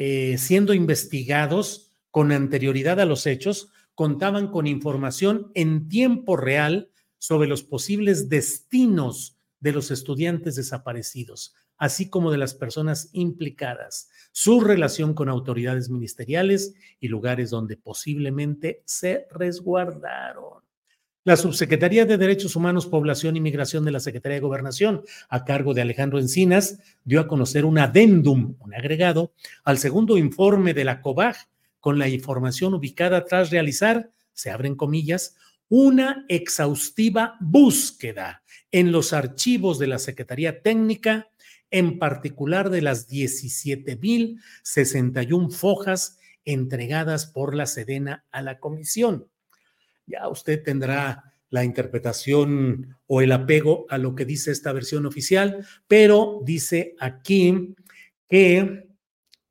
eh, 0.00 0.38
siendo 0.38 0.74
investigados 0.74 1.90
con 2.12 2.30
anterioridad 2.30 3.00
a 3.00 3.04
los 3.04 3.26
hechos, 3.26 3.72
contaban 3.96 4.52
con 4.52 4.68
información 4.68 5.50
en 5.56 5.88
tiempo 5.88 6.36
real 6.36 6.92
sobre 7.18 7.48
los 7.48 7.64
posibles 7.64 8.28
destinos 8.28 9.40
de 9.58 9.72
los 9.72 9.90
estudiantes 9.90 10.54
desaparecidos, 10.54 11.56
así 11.78 12.08
como 12.08 12.30
de 12.30 12.38
las 12.38 12.54
personas 12.54 13.10
implicadas, 13.12 14.08
su 14.30 14.60
relación 14.60 15.14
con 15.14 15.28
autoridades 15.28 15.90
ministeriales 15.90 16.74
y 17.00 17.08
lugares 17.08 17.50
donde 17.50 17.76
posiblemente 17.76 18.84
se 18.86 19.26
resguardaron. 19.32 20.62
La 21.24 21.36
Subsecretaría 21.36 22.06
de 22.06 22.16
Derechos 22.16 22.54
Humanos, 22.56 22.86
Población 22.86 23.36
y 23.36 23.40
Migración 23.40 23.84
de 23.84 23.90
la 23.90 24.00
Secretaría 24.00 24.36
de 24.36 24.40
Gobernación, 24.40 25.02
a 25.28 25.44
cargo 25.44 25.74
de 25.74 25.82
Alejandro 25.82 26.20
Encinas, 26.20 26.78
dio 27.04 27.20
a 27.20 27.26
conocer 27.26 27.64
un 27.64 27.78
adendum, 27.78 28.54
un 28.60 28.74
agregado, 28.74 29.32
al 29.64 29.78
segundo 29.78 30.16
informe 30.16 30.74
de 30.74 30.84
la 30.84 31.02
COBAG, 31.02 31.36
con 31.80 31.98
la 31.98 32.08
información 32.08 32.74
ubicada 32.74 33.24
tras 33.24 33.50
realizar, 33.50 34.12
se 34.32 34.50
abren 34.50 34.76
comillas, 34.76 35.34
una 35.68 36.24
exhaustiva 36.28 37.36
búsqueda 37.40 38.44
en 38.70 38.92
los 38.92 39.12
archivos 39.12 39.78
de 39.78 39.88
la 39.88 39.98
Secretaría 39.98 40.62
Técnica, 40.62 41.28
en 41.70 41.98
particular 41.98 42.70
de 42.70 42.80
las 42.80 43.10
17.061 43.10 45.50
fojas 45.50 46.16
entregadas 46.44 47.26
por 47.26 47.54
la 47.54 47.66
Sedena 47.66 48.24
a 48.30 48.40
la 48.40 48.60
comisión. 48.60 49.28
Ya 50.08 50.28
usted 50.28 50.62
tendrá 50.62 51.34
la 51.50 51.64
interpretación 51.64 52.96
o 53.06 53.20
el 53.20 53.32
apego 53.32 53.86
a 53.88 53.98
lo 53.98 54.14
que 54.14 54.24
dice 54.24 54.50
esta 54.50 54.72
versión 54.72 55.06
oficial, 55.06 55.66
pero 55.86 56.40
dice 56.44 56.94
aquí 56.98 57.74
que 58.28 58.88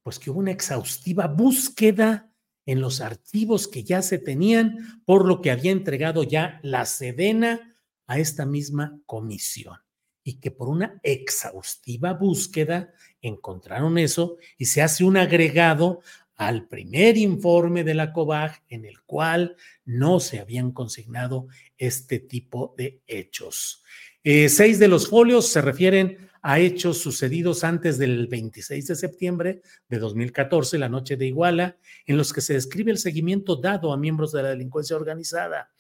pues 0.04 0.20
que 0.20 0.30
hubo 0.30 0.40
una 0.40 0.52
exhaustiva 0.52 1.28
búsqueda 1.28 2.32
en 2.66 2.82
los 2.82 3.02
archivos 3.02 3.68
que 3.68 3.84
ya 3.84 4.02
se 4.02 4.20
tenían, 4.20 5.02
por 5.06 5.26
lo 5.26 5.42
que 5.42 5.52
había 5.52 5.72
entregado 5.72 6.24
ya 6.24 6.60
la 6.64 6.86
Sedena 6.86 7.76
a 8.08 8.20
esta 8.20 8.46
misma 8.46 9.00
comisión 9.06 9.78
y 10.24 10.40
que 10.40 10.52
por 10.52 10.68
una 10.68 11.00
exhaustiva 11.04 12.14
búsqueda 12.14 12.94
encontraron 13.22 13.98
eso 13.98 14.38
y 14.58 14.66
se 14.66 14.82
hace 14.82 15.04
un 15.06 15.16
agregado 15.18 16.02
al 16.38 16.68
primer 16.68 17.18
informe 17.18 17.84
de 17.84 17.96
la 17.96 18.14
COBAG 18.14 18.64
en 18.70 18.86
el 18.86 19.02
cual 19.02 19.56
no 19.86 20.20
se 20.20 20.40
habían 20.40 20.72
consignado 20.72 21.48
este 21.78 22.20
tipo 22.20 22.74
de 22.78 23.02
hechos. 23.08 23.84
Eh, 24.24 24.48
seis 24.50 24.78
de 24.80 24.88
los 24.88 25.10
folios 25.10 25.48
se 25.48 25.62
refieren 25.62 26.30
a 26.42 26.60
hechos 26.60 27.00
sucedidos 27.00 27.64
antes 27.64 27.98
del 27.98 28.28
26 28.28 28.88
de 28.88 28.96
septiembre 28.96 29.62
de 29.90 30.00
2014, 30.00 30.78
la 30.78 30.90
noche 30.90 31.18
de 31.18 31.26
Iguala, 31.28 31.78
en 32.06 32.18
los 32.18 32.32
que 32.32 32.42
se 32.42 32.54
describe 32.54 32.92
el 32.92 33.00
seguimiento 33.00 33.56
dado 33.56 33.92
a 33.92 33.98
miembros 33.98 34.32
de 34.32 34.44
la 34.44 34.50
delincuencia 34.50 34.96
organizada. 34.96 35.72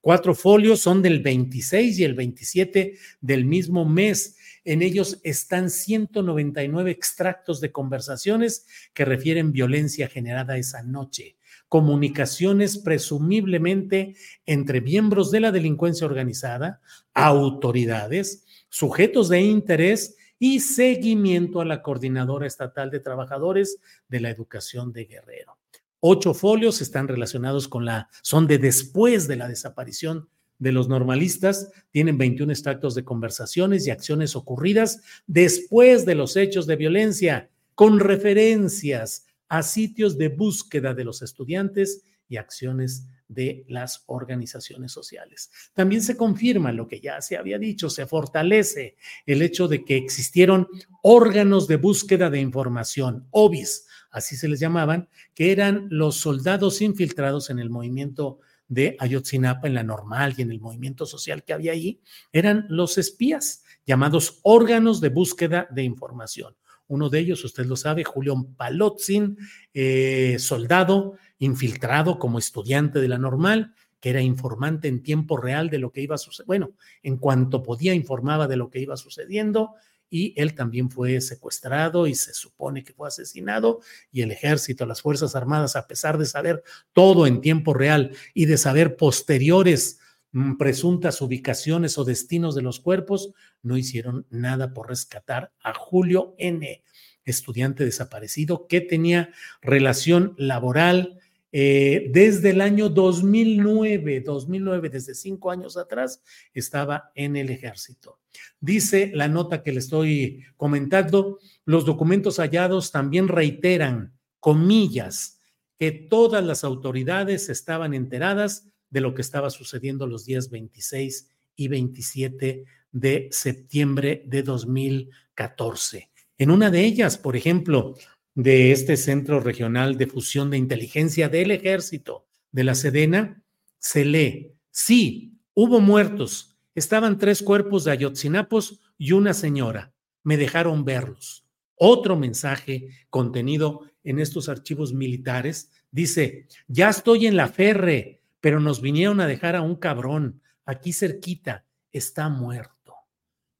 Cuatro 0.00 0.34
folios 0.34 0.80
son 0.80 1.02
del 1.02 1.20
26 1.20 1.98
y 1.98 2.04
el 2.04 2.14
27 2.14 2.96
del 3.20 3.44
mismo 3.44 3.84
mes. 3.84 4.36
En 4.66 4.82
ellos 4.82 5.20
están 5.22 5.70
199 5.70 6.90
extractos 6.90 7.62
de 7.62 7.72
conversaciones 7.72 8.66
que 8.92 9.06
refieren 9.06 9.52
violencia 9.52 10.08
generada 10.08 10.58
esa 10.58 10.82
noche 10.82 11.36
comunicaciones 11.68 12.78
presumiblemente 12.78 14.14
entre 14.44 14.80
miembros 14.80 15.30
de 15.30 15.40
la 15.40 15.52
delincuencia 15.52 16.06
organizada, 16.06 16.80
autoridades, 17.12 18.44
sujetos 18.68 19.28
de 19.28 19.40
interés 19.40 20.16
y 20.38 20.60
seguimiento 20.60 21.60
a 21.60 21.64
la 21.64 21.82
Coordinadora 21.82 22.46
Estatal 22.46 22.90
de 22.90 23.00
Trabajadores 23.00 23.78
de 24.08 24.20
la 24.20 24.30
Educación 24.30 24.92
de 24.92 25.06
Guerrero. 25.06 25.58
Ocho 26.00 26.34
folios 26.34 26.80
están 26.82 27.08
relacionados 27.08 27.68
con 27.68 27.84
la, 27.84 28.08
son 28.22 28.46
de 28.46 28.58
después 28.58 29.26
de 29.26 29.36
la 29.36 29.48
desaparición 29.48 30.28
de 30.58 30.72
los 30.72 30.88
normalistas, 30.88 31.70
tienen 31.90 32.18
21 32.18 32.52
extractos 32.52 32.94
de 32.94 33.04
conversaciones 33.04 33.86
y 33.86 33.90
acciones 33.90 34.36
ocurridas 34.36 35.00
después 35.26 36.06
de 36.06 36.14
los 36.14 36.36
hechos 36.36 36.66
de 36.66 36.76
violencia, 36.76 37.50
con 37.74 38.00
referencias 38.00 39.26
a 39.48 39.62
sitios 39.62 40.18
de 40.18 40.28
búsqueda 40.28 40.94
de 40.94 41.04
los 41.04 41.22
estudiantes 41.22 42.02
y 42.28 42.36
acciones 42.38 43.06
de 43.28 43.64
las 43.68 44.04
organizaciones 44.06 44.92
sociales. 44.92 45.50
También 45.74 46.02
se 46.02 46.16
confirma 46.16 46.72
lo 46.72 46.86
que 46.86 47.00
ya 47.00 47.20
se 47.20 47.36
había 47.36 47.58
dicho, 47.58 47.90
se 47.90 48.06
fortalece 48.06 48.96
el 49.24 49.42
hecho 49.42 49.68
de 49.68 49.84
que 49.84 49.96
existieron 49.96 50.68
órganos 51.02 51.66
de 51.66 51.76
búsqueda 51.76 52.30
de 52.30 52.40
información, 52.40 53.26
OBIS, 53.30 53.86
así 54.10 54.36
se 54.36 54.48
les 54.48 54.60
llamaban, 54.60 55.08
que 55.34 55.52
eran 55.52 55.88
los 55.90 56.16
soldados 56.16 56.80
infiltrados 56.80 57.50
en 57.50 57.58
el 57.58 57.70
movimiento 57.70 58.40
de 58.68 58.96
Ayotzinapa, 58.98 59.66
en 59.68 59.74
la 59.74 59.82
normal 59.82 60.34
y 60.36 60.42
en 60.42 60.50
el 60.50 60.60
movimiento 60.60 61.06
social 61.06 61.44
que 61.44 61.52
había 61.52 61.72
ahí, 61.72 62.00
eran 62.32 62.66
los 62.68 62.98
espías, 62.98 63.64
llamados 63.86 64.40
órganos 64.42 65.00
de 65.00 65.08
búsqueda 65.08 65.68
de 65.70 65.82
información. 65.82 66.56
Uno 66.88 67.08
de 67.08 67.18
ellos, 67.18 67.44
usted 67.44 67.66
lo 67.66 67.76
sabe, 67.76 68.04
Julián 68.04 68.54
Palotzin, 68.54 69.38
eh, 69.74 70.36
soldado 70.38 71.14
infiltrado 71.38 72.18
como 72.18 72.38
estudiante 72.38 73.00
de 73.00 73.08
la 73.08 73.18
normal, 73.18 73.74
que 74.00 74.10
era 74.10 74.20
informante 74.20 74.88
en 74.88 75.02
tiempo 75.02 75.36
real 75.36 75.68
de 75.68 75.78
lo 75.78 75.90
que 75.90 76.02
iba 76.02 76.14
a 76.14 76.18
suceder. 76.18 76.46
Bueno, 76.46 76.70
en 77.02 77.16
cuanto 77.16 77.62
podía 77.62 77.94
informaba 77.94 78.46
de 78.46 78.56
lo 78.56 78.70
que 78.70 78.80
iba 78.80 78.96
sucediendo 78.96 79.74
y 80.08 80.34
él 80.40 80.54
también 80.54 80.90
fue 80.90 81.20
secuestrado 81.20 82.06
y 82.06 82.14
se 82.14 82.34
supone 82.34 82.84
que 82.84 82.92
fue 82.92 83.08
asesinado 83.08 83.80
y 84.12 84.22
el 84.22 84.30
ejército, 84.30 84.86
las 84.86 85.02
Fuerzas 85.02 85.34
Armadas, 85.34 85.76
a 85.76 85.86
pesar 85.86 86.18
de 86.18 86.26
saber 86.26 86.62
todo 86.92 87.26
en 87.26 87.40
tiempo 87.40 87.74
real 87.74 88.16
y 88.34 88.46
de 88.46 88.56
saber 88.56 88.96
posteriores 88.96 89.98
Mm, 90.36 90.58
presuntas 90.58 91.22
ubicaciones 91.22 91.96
o 91.96 92.04
destinos 92.04 92.54
de 92.54 92.60
los 92.60 92.78
cuerpos, 92.78 93.32
no 93.62 93.78
hicieron 93.78 94.26
nada 94.28 94.74
por 94.74 94.88
rescatar 94.90 95.50
a 95.62 95.72
Julio 95.72 96.34
N., 96.36 96.84
estudiante 97.24 97.86
desaparecido 97.86 98.66
que 98.66 98.82
tenía 98.82 99.30
relación 99.62 100.34
laboral 100.36 101.18
eh, 101.52 102.10
desde 102.12 102.50
el 102.50 102.60
año 102.60 102.88
2009, 102.88 104.20
2009, 104.20 104.90
desde 104.90 105.14
cinco 105.14 105.50
años 105.50 105.76
atrás, 105.76 106.22
estaba 106.52 107.10
en 107.14 107.36
el 107.36 107.50
ejército. 107.50 108.18
Dice 108.60 109.10
la 109.14 109.28
nota 109.28 109.62
que 109.62 109.72
le 109.72 109.78
estoy 109.78 110.44
comentando, 110.56 111.38
los 111.64 111.84
documentos 111.84 112.38
hallados 112.38 112.90
también 112.90 113.28
reiteran, 113.28 114.12
comillas, 114.40 115.40
que 115.78 115.92
todas 115.92 116.44
las 116.44 116.64
autoridades 116.64 117.48
estaban 117.48 117.94
enteradas 117.94 118.68
de 118.90 119.00
lo 119.00 119.14
que 119.14 119.22
estaba 119.22 119.50
sucediendo 119.50 120.06
los 120.06 120.24
días 120.24 120.50
26 120.50 121.28
y 121.56 121.68
27 121.68 122.64
de 122.92 123.28
septiembre 123.30 124.22
de 124.26 124.42
2014. 124.42 126.10
En 126.38 126.50
una 126.50 126.70
de 126.70 126.84
ellas, 126.84 127.18
por 127.18 127.36
ejemplo, 127.36 127.94
de 128.36 128.70
este 128.70 128.98
Centro 128.98 129.40
Regional 129.40 129.96
de 129.96 130.06
Fusión 130.06 130.50
de 130.50 130.58
Inteligencia 130.58 131.30
del 131.30 131.50
Ejército 131.50 132.26
de 132.52 132.64
la 132.64 132.74
Sedena, 132.74 133.42
se 133.78 134.04
lee, 134.04 134.52
sí, 134.70 135.40
hubo 135.54 135.80
muertos, 135.80 136.54
estaban 136.74 137.16
tres 137.18 137.42
cuerpos 137.42 137.84
de 137.84 137.92
Ayotzinapos 137.92 138.80
y 138.98 139.12
una 139.12 139.32
señora, 139.32 139.94
me 140.22 140.36
dejaron 140.36 140.84
verlos. 140.84 141.46
Otro 141.76 142.16
mensaje 142.16 142.90
contenido 143.08 143.90
en 144.04 144.20
estos 144.20 144.50
archivos 144.50 144.92
militares 144.92 145.70
dice, 145.90 146.46
ya 146.68 146.90
estoy 146.90 147.26
en 147.26 147.36
la 147.36 147.48
ferre, 147.48 148.20
pero 148.40 148.60
nos 148.60 148.82
vinieron 148.82 149.20
a 149.20 149.26
dejar 149.26 149.56
a 149.56 149.62
un 149.62 149.76
cabrón 149.76 150.42
aquí 150.66 150.92
cerquita, 150.92 151.64
está 151.90 152.28
muerto. 152.28 152.94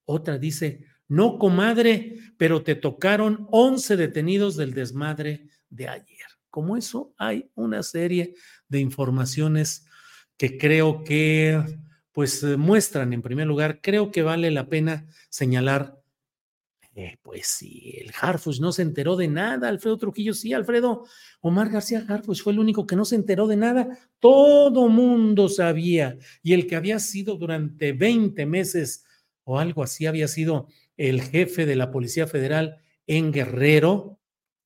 Otra 0.04 0.36
dice, 0.36 0.84
no, 1.08 1.38
comadre, 1.38 2.18
pero 2.36 2.62
te 2.62 2.74
tocaron 2.74 3.46
11 3.50 3.96
detenidos 3.96 4.56
del 4.56 4.74
desmadre 4.74 5.48
de 5.70 5.88
ayer. 5.88 6.26
Como 6.50 6.76
eso, 6.76 7.14
hay 7.18 7.50
una 7.54 7.82
serie 7.82 8.34
de 8.68 8.80
informaciones 8.80 9.86
que 10.36 10.58
creo 10.58 11.04
que 11.04 11.62
pues 12.12 12.42
muestran 12.42 13.12
en 13.12 13.20
primer 13.20 13.46
lugar, 13.46 13.80
creo 13.82 14.10
que 14.10 14.22
vale 14.22 14.50
la 14.50 14.68
pena 14.68 15.06
señalar 15.28 16.00
eh, 16.98 17.18
pues 17.20 17.46
sí, 17.46 17.94
el 18.00 18.10
Harfush 18.18 18.58
no 18.58 18.72
se 18.72 18.80
enteró 18.80 19.16
de 19.16 19.28
nada, 19.28 19.68
Alfredo 19.68 19.98
Trujillo 19.98 20.32
sí, 20.32 20.54
Alfredo 20.54 21.04
Omar 21.42 21.68
García 21.68 22.02
Harfush 22.08 22.40
fue 22.42 22.54
el 22.54 22.58
único 22.58 22.86
que 22.86 22.96
no 22.96 23.04
se 23.04 23.16
enteró 23.16 23.46
de 23.46 23.56
nada, 23.56 23.98
todo 24.18 24.88
mundo 24.88 25.50
sabía, 25.50 26.16
y 26.42 26.54
el 26.54 26.66
que 26.66 26.74
había 26.74 26.98
sido 26.98 27.36
durante 27.36 27.92
20 27.92 28.46
meses 28.46 29.04
o 29.44 29.58
algo 29.58 29.82
así, 29.82 30.06
había 30.06 30.26
sido 30.26 30.68
el 30.96 31.22
jefe 31.22 31.66
de 31.66 31.76
la 31.76 31.90
Policía 31.90 32.26
Federal 32.26 32.78
en 33.06 33.32
Guerrero, 33.32 34.20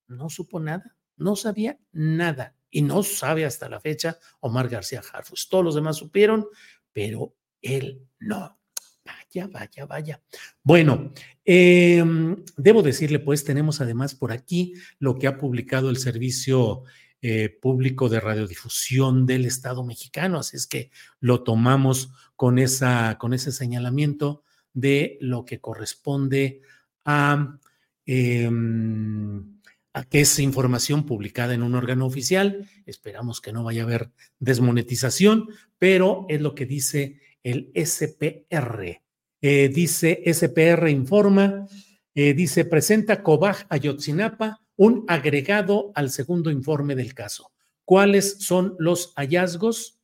no 0.07 0.31
supo 0.31 0.61
nada, 0.61 0.97
no 1.16 1.37
sabía 1.37 1.79
nada, 1.93 2.57
y 2.71 2.83
no 2.83 3.03
sabe 3.03 3.45
hasta 3.45 3.69
la 3.69 3.81
fecha 3.81 4.19
Omar 4.40 4.69
García 4.69 5.03
Harfush. 5.12 5.49
Todos 5.49 5.64
los 5.64 5.75
demás 5.75 5.97
supieron, 5.97 6.47
pero 6.93 7.35
él 7.61 8.07
no. 8.19 8.59
Vaya, 9.05 9.49
vaya, 9.49 9.87
vaya. 9.87 10.23
Bueno, 10.62 11.12
em, 11.45 12.45
debo 12.57 12.83
decirle, 12.83 13.19
pues 13.19 13.45
tenemos 13.45 13.81
además 13.81 14.14
por 14.14 14.31
aquí 14.31 14.75
lo 14.99 15.19
que 15.19 15.27
ha 15.27 15.38
publicado 15.38 15.90
el 15.90 15.97
Servicio 15.97 16.85
eh, 17.23 17.49
Público 17.49 18.09
de 18.09 18.21
Radiodifusión 18.21 19.27
del 19.27 19.47
Estado 19.47 19.85
mexicano, 19.85 20.38
así 20.38 20.57
es 20.57 20.66
que 20.66 20.90
lo 21.19 21.43
tomamos 21.43 22.11
con, 22.37 22.59
esa, 22.59 23.19
con 23.19 23.35
ese 23.35 23.53
señalamiento 23.53 24.43
de 24.72 25.18
lo 25.20 25.44
que 25.44 25.61
corresponde 25.61 26.62
a, 27.04 27.59
em, 28.06 29.61
a 29.92 30.04
que 30.04 30.20
es 30.20 30.38
información 30.38 31.04
publicada 31.06 31.54
en 31.54 31.62
un 31.62 31.74
órgano 31.74 32.06
oficial. 32.06 32.68
Esperamos 32.87 33.40
que 33.40 33.52
no 33.52 33.64
vaya 33.64 33.83
a 33.83 33.85
haber 33.87 34.11
desmonetización, 34.38 35.48
pero 35.78 36.26
es 36.28 36.40
lo 36.40 36.54
que 36.54 36.66
dice 36.66 37.20
el 37.42 37.70
SPR. 37.74 39.02
Eh, 39.42 39.70
dice 39.72 40.22
SPR 40.26 40.90
informa, 40.90 41.66
eh, 42.14 42.35
dice 42.35 42.64
presenta 42.66 43.22
Cobaj 43.22 43.64
Ayotzinapa 43.70 44.61
un 44.76 45.04
agregado 45.09 45.92
al 45.94 46.11
segundo 46.11 46.50
informe 46.50 46.94
del 46.94 47.14
caso. 47.14 47.52
¿Cuáles 47.85 48.38
son 48.40 48.76
los 48.78 49.12
hallazgos? 49.14 49.98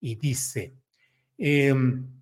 Y 0.00 0.16
dice 0.16 0.74
em, 1.36 2.21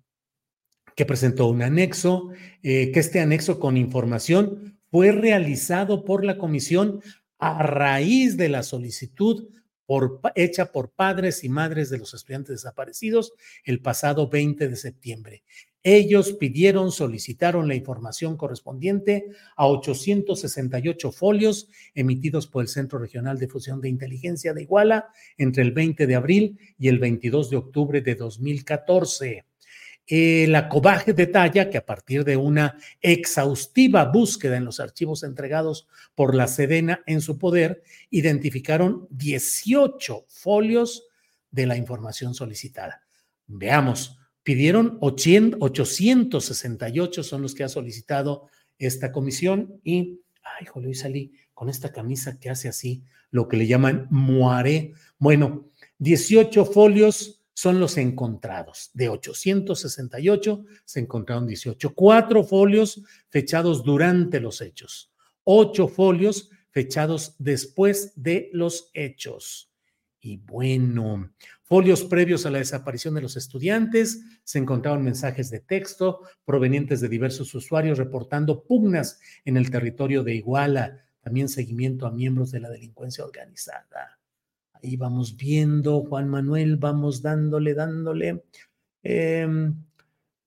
presentó 1.05 1.47
un 1.47 1.61
anexo, 1.61 2.29
eh, 2.63 2.91
que 2.91 2.99
este 2.99 3.19
anexo 3.19 3.59
con 3.59 3.77
información 3.77 4.79
fue 4.89 5.11
realizado 5.11 6.03
por 6.03 6.25
la 6.25 6.37
comisión 6.37 7.01
a 7.39 7.63
raíz 7.63 8.37
de 8.37 8.49
la 8.49 8.63
solicitud 8.63 9.49
hecha 10.35 10.71
por 10.71 10.91
padres 10.91 11.43
y 11.43 11.49
madres 11.49 11.89
de 11.89 11.97
los 11.97 12.13
estudiantes 12.13 12.57
desaparecidos 12.57 13.33
el 13.65 13.81
pasado 13.81 14.29
20 14.29 14.69
de 14.69 14.75
septiembre. 14.75 15.43
Ellos 15.83 16.33
pidieron, 16.33 16.91
solicitaron 16.91 17.67
la 17.67 17.73
información 17.73 18.37
correspondiente 18.37 19.25
a 19.55 19.67
868 19.67 21.11
folios 21.11 21.69
emitidos 21.95 22.45
por 22.45 22.61
el 22.61 22.67
Centro 22.67 22.99
Regional 22.99 23.39
de 23.39 23.47
Fusión 23.47 23.81
de 23.81 23.89
Inteligencia 23.89 24.53
de 24.53 24.61
Iguala 24.61 25.09
entre 25.37 25.63
el 25.63 25.71
20 25.71 26.05
de 26.05 26.15
abril 26.15 26.59
y 26.77 26.87
el 26.87 26.99
22 26.99 27.49
de 27.49 27.57
octubre 27.57 28.01
de 28.01 28.13
2014. 28.13 29.45
La 30.07 30.67
COBAGE 30.67 31.13
detalla 31.13 31.69
que 31.69 31.77
a 31.77 31.85
partir 31.85 32.25
de 32.25 32.35
una 32.35 32.77
exhaustiva 32.99 34.05
búsqueda 34.05 34.57
en 34.57 34.65
los 34.65 34.79
archivos 34.79 35.23
entregados 35.23 35.87
por 36.15 36.35
la 36.35 36.47
Sedena 36.47 37.01
en 37.05 37.21
su 37.21 37.37
poder, 37.37 37.83
identificaron 38.09 39.07
18 39.11 40.25
folios 40.27 41.07
de 41.49 41.65
la 41.65 41.77
información 41.77 42.33
solicitada. 42.33 43.03
Veamos, 43.47 44.17
pidieron 44.43 44.97
868, 44.99 47.23
son 47.23 47.41
los 47.41 47.55
que 47.55 47.63
ha 47.63 47.69
solicitado 47.69 48.47
esta 48.77 49.11
comisión 49.11 49.79
y, 49.83 50.21
ay, 50.43 50.65
joder, 50.65 50.89
hoy 50.89 50.95
salí 50.95 51.33
con 51.53 51.69
esta 51.69 51.91
camisa 51.91 52.39
que 52.39 52.49
hace 52.49 52.67
así, 52.67 53.03
lo 53.29 53.47
que 53.47 53.57
le 53.57 53.67
llaman 53.67 54.07
moaré. 54.09 54.93
Bueno, 55.19 55.69
18 55.99 56.65
folios 56.65 57.40
son 57.53 57.79
los 57.79 57.97
encontrados. 57.97 58.89
De 58.93 59.09
868 59.09 60.65
se 60.85 60.99
encontraron 60.99 61.47
18. 61.47 61.93
Cuatro 61.93 62.43
folios 62.43 63.03
fechados 63.29 63.83
durante 63.83 64.39
los 64.39 64.61
hechos. 64.61 65.11
Ocho 65.43 65.87
folios 65.87 66.49
fechados 66.71 67.35
después 67.37 68.13
de 68.15 68.49
los 68.53 68.89
hechos. 68.93 69.71
Y 70.23 70.37
bueno, 70.37 71.33
folios 71.63 72.03
previos 72.03 72.45
a 72.45 72.51
la 72.51 72.59
desaparición 72.59 73.15
de 73.15 73.21
los 73.21 73.37
estudiantes, 73.37 74.21
se 74.43 74.59
encontraron 74.59 75.03
mensajes 75.03 75.49
de 75.49 75.61
texto 75.61 76.21
provenientes 76.45 77.01
de 77.01 77.09
diversos 77.09 77.53
usuarios 77.55 77.97
reportando 77.97 78.63
pugnas 78.63 79.19
en 79.45 79.57
el 79.57 79.71
territorio 79.71 80.23
de 80.23 80.35
Iguala, 80.35 81.05
también 81.21 81.49
seguimiento 81.49 82.05
a 82.05 82.11
miembros 82.11 82.51
de 82.51 82.59
la 82.59 82.69
delincuencia 82.69 83.25
organizada. 83.25 84.20
Ahí 84.83 84.95
vamos 84.95 85.35
viendo, 85.37 86.03
Juan 86.05 86.27
Manuel, 86.27 86.77
vamos 86.77 87.21
dándole, 87.21 87.73
dándole. 87.73 88.43
Em, 89.03 89.75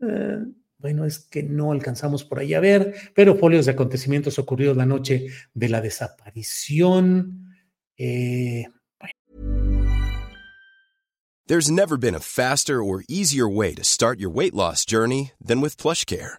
eh, 0.01 0.39
bueno, 0.79 1.05
es 1.05 1.21
que 1.21 1.43
no 1.43 1.73
alcanzamos 1.73 2.25
por 2.25 2.41
ahí 2.41 2.55
a 2.55 2.61
ver, 2.61 2.95
pero 3.15 3.37
folios 3.37 3.67
de 3.67 3.73
acontecimientos 3.73 4.39
ocurridos 4.39 4.77
la 4.77 4.87
noche 4.87 5.29
de 5.55 5.69
la 5.69 5.81
desaparición. 5.81 7.55
Eh, 7.97 8.67
There's 11.47 11.71
never 11.71 11.99
been 11.99 12.15
a 12.15 12.21
faster 12.21 12.83
or 12.83 13.05
easier 13.07 13.47
way 13.47 13.75
to 13.75 13.85
start 13.85 14.19
your 14.19 14.31
weight 14.31 14.55
loss 14.55 14.87
journey 14.87 15.33
than 15.39 15.61
with 15.61 15.77
PlushCare. 15.77 16.39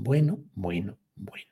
Bueno, 0.00 0.44
bueno, 0.54 0.96
bueno. 1.16 1.44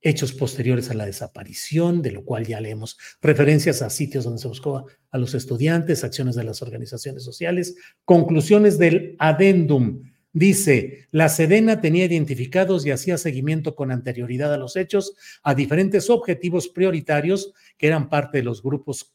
Hechos 0.00 0.32
posteriores 0.32 0.90
a 0.90 0.94
la 0.94 1.06
desaparición, 1.06 2.02
de 2.02 2.10
lo 2.10 2.24
cual 2.24 2.44
ya 2.44 2.60
leemos 2.60 2.98
referencias 3.20 3.82
a 3.82 3.90
sitios 3.90 4.24
donde 4.24 4.40
se 4.40 4.48
buscó 4.48 4.86
a 5.10 5.18
los 5.18 5.34
estudiantes, 5.34 6.02
acciones 6.02 6.34
de 6.34 6.42
las 6.42 6.60
organizaciones 6.60 7.22
sociales, 7.22 7.76
conclusiones 8.04 8.78
del 8.78 9.14
adendum 9.18 10.02
Dice, 10.32 11.06
la 11.10 11.28
Sedena 11.28 11.80
tenía 11.80 12.04
identificados 12.04 12.84
y 12.84 12.90
hacía 12.90 13.16
seguimiento 13.16 13.74
con 13.74 13.90
anterioridad 13.90 14.52
a 14.52 14.58
los 14.58 14.76
hechos 14.76 15.14
a 15.42 15.54
diferentes 15.54 16.10
objetivos 16.10 16.68
prioritarios 16.68 17.54
que 17.78 17.86
eran 17.86 18.10
parte 18.10 18.38
de 18.38 18.44
los 18.44 18.62
grupos 18.62 19.10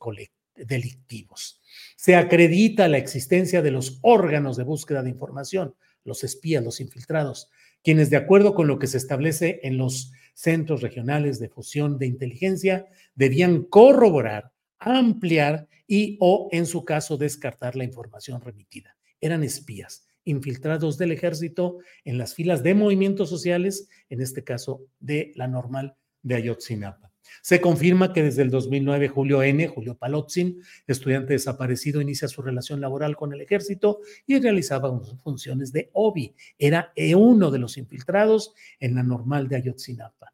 delictivos. 0.56 1.62
Se 1.96 2.16
acredita 2.16 2.88
la 2.88 2.98
existencia 2.98 3.62
de 3.62 3.72
los 3.72 4.00
órganos 4.02 4.58
de 4.58 4.64
búsqueda 4.64 5.04
de 5.04 5.12
información, 5.12 5.76
los 6.04 6.24
espías, 6.24 6.64
los 6.64 6.82
infiltrados, 6.82 7.50
quienes 7.84 8.10
de 8.10 8.18
acuerdo 8.18 8.54
con 8.56 8.68
lo 8.68 8.80
que 8.80 8.88
se 8.88 8.98
establece 8.98 9.60
en 9.64 9.78
los 9.78 10.12
centros 10.34 10.82
regionales 10.82 11.40
de 11.40 11.50
fusión 11.50 11.98
de 11.98 12.08
inteligencia, 12.08 12.88
debían 13.16 13.64
corroborar, 13.64 14.52
ampliar 14.80 15.68
y 15.88 16.18
o, 16.20 16.50
en 16.52 16.66
su 16.66 16.86
caso, 16.86 17.18
descartar 17.18 17.76
la 17.76 17.84
información 17.84 18.42
remitida. 18.42 18.98
Eran 19.22 19.44
espías 19.44 20.08
infiltrados 20.26 20.98
del 20.98 21.12
ejército 21.12 21.80
en 22.06 22.18
las 22.18 22.34
filas 22.34 22.64
de 22.64 22.74
movimientos 22.74 23.30
sociales, 23.30 23.90
en 24.10 24.22
este 24.22 24.44
caso 24.44 24.86
de 25.00 25.34
la 25.36 25.48
normal 25.48 25.96
de 26.22 26.36
Ayotzinapa. 26.36 27.13
Se 27.42 27.62
confirma 27.62 28.14
que 28.14 28.24
desde 28.24 28.42
el 28.42 28.50
2009 28.50 29.08
Julio 29.10 29.44
N., 29.44 29.68
Julio 29.68 29.96
Palotzin, 29.96 30.62
estudiante 30.88 31.34
desaparecido, 31.34 32.02
inicia 32.02 32.28
su 32.28 32.42
relación 32.42 32.82
laboral 32.82 33.16
con 33.16 33.34
el 33.34 33.42
ejército 33.42 34.00
y 34.26 34.40
realizaba 34.40 34.98
funciones 35.24 35.72
de 35.72 35.90
OBI. 35.94 36.36
Era 36.58 36.94
uno 37.16 37.52
de 37.52 37.60
los 37.60 37.78
infiltrados 37.78 38.54
en 38.80 38.96
la 38.96 39.04
normal 39.04 39.48
de 39.48 39.58
Ayotzinapa. 39.58 40.34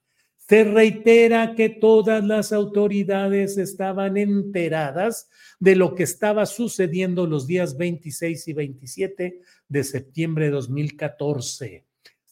Se 0.49 0.63
reitera 0.63 1.53
que 1.53 1.69
todas 1.69 2.23
las 2.23 2.51
autoridades 2.51 3.59
estaban 3.59 4.17
enteradas 4.17 5.29
de 5.59 5.75
lo 5.75 5.93
que 5.93 6.01
estaba 6.01 6.47
sucediendo 6.47 7.27
los 7.27 7.45
días 7.45 7.77
26 7.77 8.47
y 8.47 8.53
27 8.53 9.41
de 9.67 9.83
septiembre 9.83 10.45
de 10.45 10.51
2014. 10.51 11.88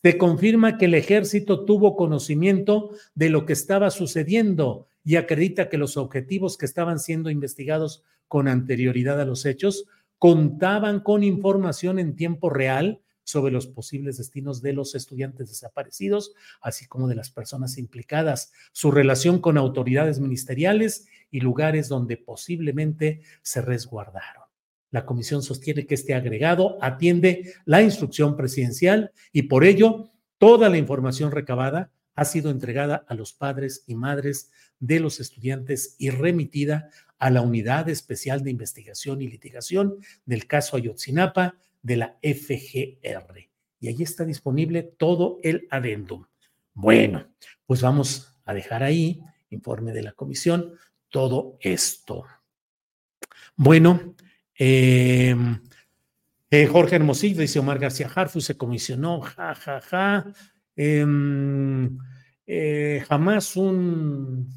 Se 0.07 0.17
confirma 0.17 0.77
que 0.77 0.85
el 0.85 0.93
ejército 0.93 1.65
tuvo 1.65 1.97
conocimiento 1.97 2.91
de 3.13 3.29
lo 3.29 3.45
que 3.45 3.51
estaba 3.51 3.91
sucediendo 3.91 4.87
y 5.03 5.17
acredita 5.17 5.67
que 5.67 5.77
los 5.77 5.97
objetivos 5.97 6.57
que 6.57 6.65
estaban 6.65 6.97
siendo 6.97 7.29
investigados 7.29 8.05
con 8.29 8.47
anterioridad 8.47 9.19
a 9.19 9.25
los 9.25 9.45
hechos 9.45 9.83
contaban 10.17 11.01
con 11.01 11.25
información 11.25 11.99
en 11.99 12.15
tiempo 12.15 12.49
real 12.49 13.01
sobre 13.25 13.51
los 13.51 13.67
posibles 13.67 14.15
destinos 14.15 14.61
de 14.61 14.71
los 14.71 14.95
estudiantes 14.95 15.49
desaparecidos, 15.49 16.31
así 16.61 16.87
como 16.87 17.09
de 17.09 17.15
las 17.15 17.29
personas 17.29 17.77
implicadas, 17.77 18.53
su 18.71 18.91
relación 18.91 19.41
con 19.41 19.57
autoridades 19.57 20.21
ministeriales 20.21 21.09
y 21.31 21.41
lugares 21.41 21.89
donde 21.89 22.15
posiblemente 22.15 23.23
se 23.41 23.61
resguardaron. 23.61 24.46
La 24.91 25.05
comisión 25.05 25.41
sostiene 25.41 25.85
que 25.85 25.95
este 25.95 26.13
agregado 26.13 26.77
atiende 26.81 27.53
la 27.65 27.81
instrucción 27.81 28.35
presidencial 28.37 29.11
y 29.31 29.43
por 29.43 29.63
ello 29.63 30.11
toda 30.37 30.69
la 30.69 30.77
información 30.77 31.31
recabada 31.31 31.91
ha 32.15 32.25
sido 32.25 32.49
entregada 32.49 33.05
a 33.07 33.13
los 33.13 33.33
padres 33.33 33.83
y 33.85 33.95
madres 33.95 34.51
de 34.79 34.99
los 34.99 35.19
estudiantes 35.19 35.95
y 35.99 36.09
remitida 36.09 36.89
a 37.19 37.29
la 37.29 37.41
Unidad 37.41 37.89
Especial 37.89 38.43
de 38.43 38.51
Investigación 38.51 39.21
y 39.21 39.27
Litigación 39.27 39.97
del 40.25 40.47
caso 40.47 40.77
Ayotzinapa 40.77 41.55
de 41.81 41.97
la 41.97 42.17
FGR. 42.21 43.49
Y 43.79 43.87
ahí 43.87 44.01
está 44.01 44.25
disponible 44.25 44.83
todo 44.83 45.39
el 45.43 45.67
adendum. 45.69 46.25
Bueno, 46.73 47.27
pues 47.65 47.81
vamos 47.81 48.35
a 48.45 48.53
dejar 48.53 48.83
ahí, 48.83 49.21
informe 49.49 49.93
de 49.93 50.03
la 50.03 50.11
comisión, 50.13 50.73
todo 51.09 51.57
esto. 51.61 52.25
Bueno, 53.55 54.15
em, 54.57 55.59
eh, 56.49 56.65
Jorge 56.67 56.95
Hermosillo 56.95 57.41
dice 57.41 57.59
Omar 57.59 57.79
García 57.79 58.09
Harfu 58.13 58.41
se 58.41 58.57
comisionó, 58.57 59.21
ja, 59.21 59.55
ja, 59.55 59.81
ja. 59.81 60.33
Em, 60.75 61.97
eh, 62.45 63.03
jamás 63.07 63.55
un 63.55 64.47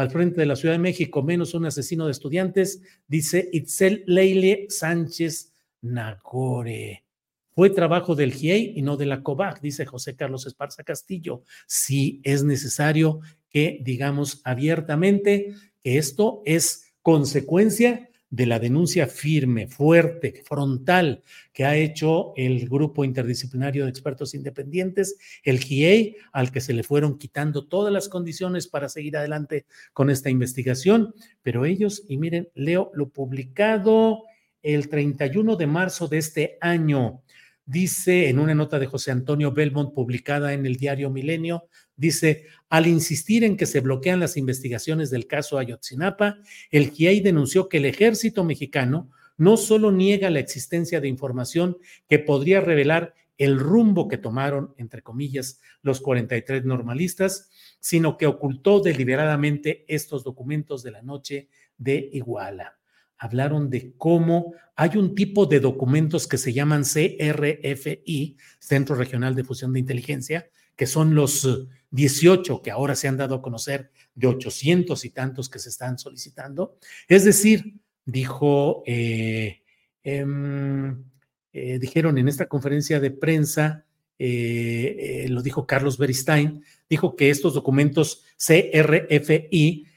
al 0.00 0.10
frente 0.10 0.40
de 0.40 0.46
la 0.46 0.56
Ciudad 0.56 0.74
de 0.74 0.78
México, 0.78 1.22
menos 1.22 1.52
un 1.52 1.66
asesino 1.66 2.06
de 2.06 2.12
estudiantes, 2.12 2.80
dice 3.06 3.50
Itzel 3.52 4.02
Leile 4.06 4.64
Sánchez 4.70 5.52
Nagore. 5.82 7.04
Fue 7.50 7.68
trabajo 7.68 8.14
del 8.14 8.32
GIEI 8.32 8.72
y 8.76 8.80
no 8.80 8.96
de 8.96 9.04
la 9.04 9.22
COVAC, 9.22 9.60
dice 9.60 9.84
José 9.84 10.16
Carlos 10.16 10.46
Esparza 10.46 10.84
Castillo. 10.84 11.42
Sí 11.66 12.22
es 12.24 12.42
necesario 12.44 13.20
que 13.50 13.80
digamos 13.82 14.40
abiertamente 14.44 15.52
que 15.82 15.98
esto 15.98 16.40
es 16.46 16.94
consecuencia 17.02 18.08
de 18.30 18.46
la 18.46 18.60
denuncia 18.60 19.08
firme, 19.08 19.66
fuerte, 19.66 20.42
frontal 20.46 21.22
que 21.52 21.64
ha 21.64 21.76
hecho 21.76 22.32
el 22.36 22.68
grupo 22.68 23.04
interdisciplinario 23.04 23.84
de 23.84 23.90
expertos 23.90 24.34
independientes, 24.34 25.18
el 25.42 25.58
GIEI, 25.58 26.16
al 26.32 26.52
que 26.52 26.60
se 26.60 26.72
le 26.72 26.84
fueron 26.84 27.18
quitando 27.18 27.66
todas 27.66 27.92
las 27.92 28.08
condiciones 28.08 28.68
para 28.68 28.88
seguir 28.88 29.16
adelante 29.16 29.66
con 29.92 30.10
esta 30.10 30.30
investigación, 30.30 31.12
pero 31.42 31.64
ellos, 31.64 32.04
y 32.08 32.16
miren, 32.18 32.48
leo 32.54 32.90
lo 32.94 33.10
publicado 33.10 34.22
el 34.62 34.88
31 34.88 35.56
de 35.56 35.66
marzo 35.66 36.06
de 36.06 36.18
este 36.18 36.58
año. 36.60 37.22
Dice 37.70 38.28
en 38.28 38.40
una 38.40 38.54
nota 38.54 38.80
de 38.80 38.86
José 38.86 39.12
Antonio 39.12 39.52
Belmont 39.52 39.94
publicada 39.94 40.52
en 40.54 40.66
el 40.66 40.76
diario 40.76 41.08
Milenio, 41.08 41.68
dice, 41.96 42.46
al 42.68 42.88
insistir 42.88 43.44
en 43.44 43.56
que 43.56 43.66
se 43.66 43.80
bloquean 43.80 44.18
las 44.18 44.36
investigaciones 44.36 45.10
del 45.10 45.28
caso 45.28 45.56
Ayotzinapa, 45.56 46.38
el 46.70 46.90
GIEI 46.90 47.20
denunció 47.20 47.68
que 47.68 47.76
el 47.76 47.86
ejército 47.86 48.42
mexicano 48.42 49.10
no 49.36 49.56
solo 49.56 49.92
niega 49.92 50.30
la 50.30 50.40
existencia 50.40 51.00
de 51.00 51.08
información 51.08 51.78
que 52.08 52.18
podría 52.18 52.60
revelar 52.60 53.14
el 53.38 53.58
rumbo 53.58 54.08
que 54.08 54.18
tomaron, 54.18 54.74
entre 54.76 55.02
comillas, 55.02 55.60
los 55.80 56.00
43 56.00 56.64
normalistas, 56.64 57.50
sino 57.78 58.18
que 58.18 58.26
ocultó 58.26 58.80
deliberadamente 58.80 59.84
estos 59.88 60.24
documentos 60.24 60.82
de 60.82 60.90
la 60.90 61.02
noche 61.02 61.48
de 61.78 62.10
Iguala. 62.12 62.79
Hablaron 63.22 63.68
de 63.68 63.92
cómo 63.98 64.54
hay 64.74 64.96
un 64.96 65.14
tipo 65.14 65.44
de 65.44 65.60
documentos 65.60 66.26
que 66.26 66.38
se 66.38 66.54
llaman 66.54 66.84
CRFI, 66.84 68.38
Centro 68.58 68.96
Regional 68.96 69.34
de 69.34 69.44
Fusión 69.44 69.74
de 69.74 69.80
Inteligencia, 69.80 70.48
que 70.74 70.86
son 70.86 71.14
los 71.14 71.68
18 71.90 72.62
que 72.62 72.70
ahora 72.70 72.94
se 72.94 73.08
han 73.08 73.18
dado 73.18 73.34
a 73.34 73.42
conocer 73.42 73.90
de 74.14 74.26
800 74.26 75.04
y 75.04 75.10
tantos 75.10 75.50
que 75.50 75.58
se 75.58 75.68
están 75.68 75.98
solicitando. 75.98 76.78
Es 77.08 77.26
decir, 77.26 77.74
dijo, 78.06 78.82
eh, 78.86 79.60
em, 80.02 81.04
eh, 81.52 81.78
dijeron 81.78 82.16
en 82.16 82.28
esta 82.28 82.46
conferencia 82.46 83.00
de 83.00 83.10
prensa, 83.10 83.84
eh, 84.18 85.26
lo 85.28 85.42
dijo 85.42 85.66
Carlos 85.66 85.98
Beristain, 85.98 86.64
dijo 86.88 87.16
que 87.16 87.28
estos 87.28 87.52
documentos 87.52 88.24
CRFI 88.38 89.89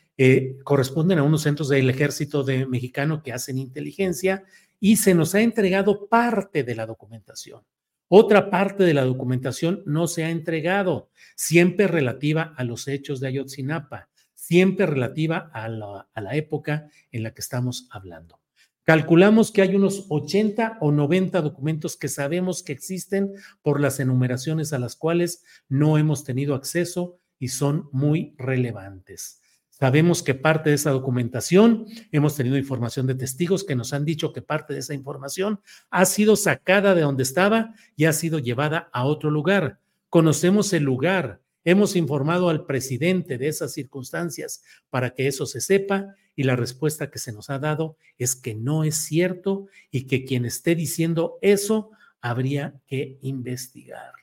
corresponden 0.63 1.19
a 1.19 1.23
unos 1.23 1.41
centros 1.41 1.69
del 1.69 1.89
ejército 1.89 2.43
de 2.43 2.65
mexicano 2.65 3.23
que 3.23 3.33
hacen 3.33 3.57
inteligencia 3.57 4.43
y 4.79 4.97
se 4.97 5.15
nos 5.15 5.33
ha 5.33 5.41
entregado 5.41 6.07
parte 6.07 6.63
de 6.63 6.75
la 6.75 6.85
documentación. 6.85 7.63
Otra 8.09 8.49
parte 8.49 8.83
de 8.83 8.93
la 8.93 9.05
documentación 9.05 9.81
no 9.85 10.07
se 10.07 10.23
ha 10.23 10.29
entregado, 10.29 11.09
siempre 11.35 11.87
relativa 11.87 12.53
a 12.57 12.63
los 12.63 12.87
hechos 12.87 13.19
de 13.19 13.27
Ayotzinapa, 13.29 14.09
siempre 14.35 14.85
relativa 14.85 15.49
a 15.53 15.67
la, 15.67 16.09
a 16.13 16.21
la 16.21 16.35
época 16.35 16.89
en 17.11 17.23
la 17.23 17.33
que 17.33 17.41
estamos 17.41 17.87
hablando. 17.89 18.39
Calculamos 18.83 19.51
que 19.51 19.61
hay 19.61 19.75
unos 19.75 20.07
80 20.09 20.79
o 20.81 20.91
90 20.91 21.41
documentos 21.41 21.95
que 21.95 22.09
sabemos 22.09 22.61
que 22.61 22.73
existen 22.73 23.33
por 23.61 23.79
las 23.79 24.01
enumeraciones 24.01 24.73
a 24.73 24.79
las 24.79 24.97
cuales 24.97 25.43
no 25.69 25.97
hemos 25.97 26.25
tenido 26.25 26.53
acceso 26.53 27.17
y 27.39 27.47
son 27.47 27.87
muy 27.93 28.35
relevantes. 28.37 29.41
Sabemos 29.79 30.21
que 30.21 30.35
parte 30.35 30.69
de 30.69 30.75
esa 30.75 30.91
documentación, 30.91 31.87
hemos 32.11 32.35
tenido 32.35 32.57
información 32.57 33.07
de 33.07 33.15
testigos 33.15 33.63
que 33.63 33.75
nos 33.75 33.91
han 33.91 34.05
dicho 34.05 34.31
que 34.31 34.43
parte 34.43 34.73
de 34.73 34.79
esa 34.79 34.93
información 34.93 35.61
ha 35.89 36.05
sido 36.05 36.35
sacada 36.35 36.93
de 36.93 37.01
donde 37.01 37.23
estaba 37.23 37.73
y 37.95 38.05
ha 38.05 38.13
sido 38.13 38.37
llevada 38.37 38.89
a 38.93 39.03
otro 39.05 39.31
lugar. 39.31 39.79
Conocemos 40.09 40.73
el 40.73 40.83
lugar, 40.83 41.41
hemos 41.63 41.95
informado 41.95 42.49
al 42.49 42.67
presidente 42.67 43.39
de 43.39 43.47
esas 43.47 43.73
circunstancias 43.73 44.61
para 44.91 45.15
que 45.15 45.25
eso 45.25 45.47
se 45.47 45.59
sepa 45.59 46.13
y 46.35 46.43
la 46.43 46.55
respuesta 46.55 47.09
que 47.09 47.17
se 47.17 47.33
nos 47.33 47.49
ha 47.49 47.57
dado 47.57 47.97
es 48.19 48.35
que 48.35 48.53
no 48.53 48.83
es 48.83 48.95
cierto 48.97 49.65
y 49.89 50.05
que 50.05 50.23
quien 50.23 50.45
esté 50.45 50.75
diciendo 50.75 51.39
eso 51.41 51.89
habría 52.21 52.75
que 52.85 53.17
investigar 53.23 54.22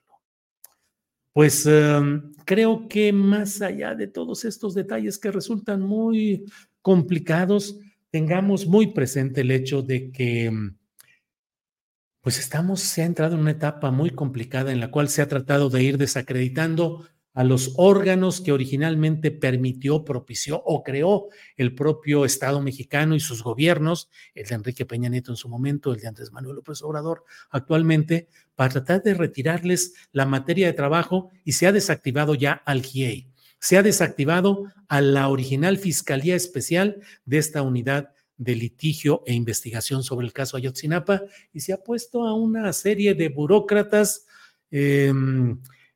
pues 1.33 1.67
em, 1.67 2.33
creo 2.45 2.89
que 2.89 3.13
más 3.13 3.63
allá 3.63 3.95
de 3.95 4.07
todos 4.07 4.45
estos 4.45 4.75
detalles 4.75 5.19
que 5.19 5.31
resultan 5.31 5.81
muy 5.81 6.45
complicados, 6.83 7.79
tengamos 8.11 8.67
muy 8.67 8.89
presente 8.89 9.43
el 9.43 9.51
hecho 9.51 9.83
de 9.83 10.11
que 10.11 10.47
em, 10.47 10.77
pues 12.21 12.39
estamos, 12.39 12.81
se 12.81 13.03
ha 13.03 13.07
entrado 13.07 13.35
en 13.35 13.41
una 13.41 13.53
etapa 13.53 13.91
muy 13.91 14.11
complicada 14.11 14.73
en 14.73 14.81
la 14.81 14.91
cual 14.91 15.09
se 15.09 15.23
ha 15.23 15.29
tratado 15.29 15.71
de 15.71 15.83
ir 15.83 15.97
desacreditando 15.97 17.07
a 17.33 17.45
los 17.45 17.75
órganos 17.77 18.41
que 18.41 18.53
originalmente 18.53 19.31
permitió, 19.31 20.05
propició 20.05 20.63
o 20.65 20.83
creó 20.83 21.29
el 21.57 21.75
propio 21.75 22.25
Estado 22.25 22.61
mexicano 22.61 23.15
y 23.15 23.21
sus 23.21 23.43
gobiernos, 23.43 24.11
el 24.35 24.47
de 24.47 24.55
Enrique 24.57 24.85
Peña 24.85 25.09
Nieto 25.09 25.31
en 25.31 25.37
su 25.37 25.49
momento, 25.49 25.93
el 25.93 26.01
de 26.01 26.09
Andrés 26.09 26.33
Manuel 26.33 26.57
López 26.57 26.83
Obrador 26.83 27.25
actualmente, 27.51 28.29
para 28.61 28.73
tratar 28.75 29.03
de 29.03 29.15
retirarles 29.15 29.95
la 30.13 30.27
materia 30.27 30.67
de 30.67 30.75
trabajo 30.75 31.31
y 31.47 31.53
se 31.53 31.67
ha 31.67 31.73
desactivado 31.73 32.35
ya 32.35 32.53
al 32.67 32.83
GIEI. 32.83 33.27
Se 33.59 33.79
ha 33.79 33.83
desactivado 33.83 34.65
a 34.87 35.01
la 35.01 35.29
original 35.29 35.79
Fiscalía 35.79 36.37
Especial 36.37 37.01
de 37.25 37.39
esta 37.39 37.63
unidad 37.63 38.11
de 38.37 38.57
litigio 38.57 39.23
e 39.25 39.33
investigación 39.33 40.03
sobre 40.03 40.27
el 40.27 40.35
caso 40.35 40.59
Ayotzinapa 40.59 41.23
y 41.55 41.61
se 41.61 41.73
ha 41.73 41.79
puesto 41.79 42.27
a 42.27 42.35
una 42.35 42.71
serie 42.75 43.15
de 43.15 43.31
burócratas 43.31 44.27
eh, 44.71 45.11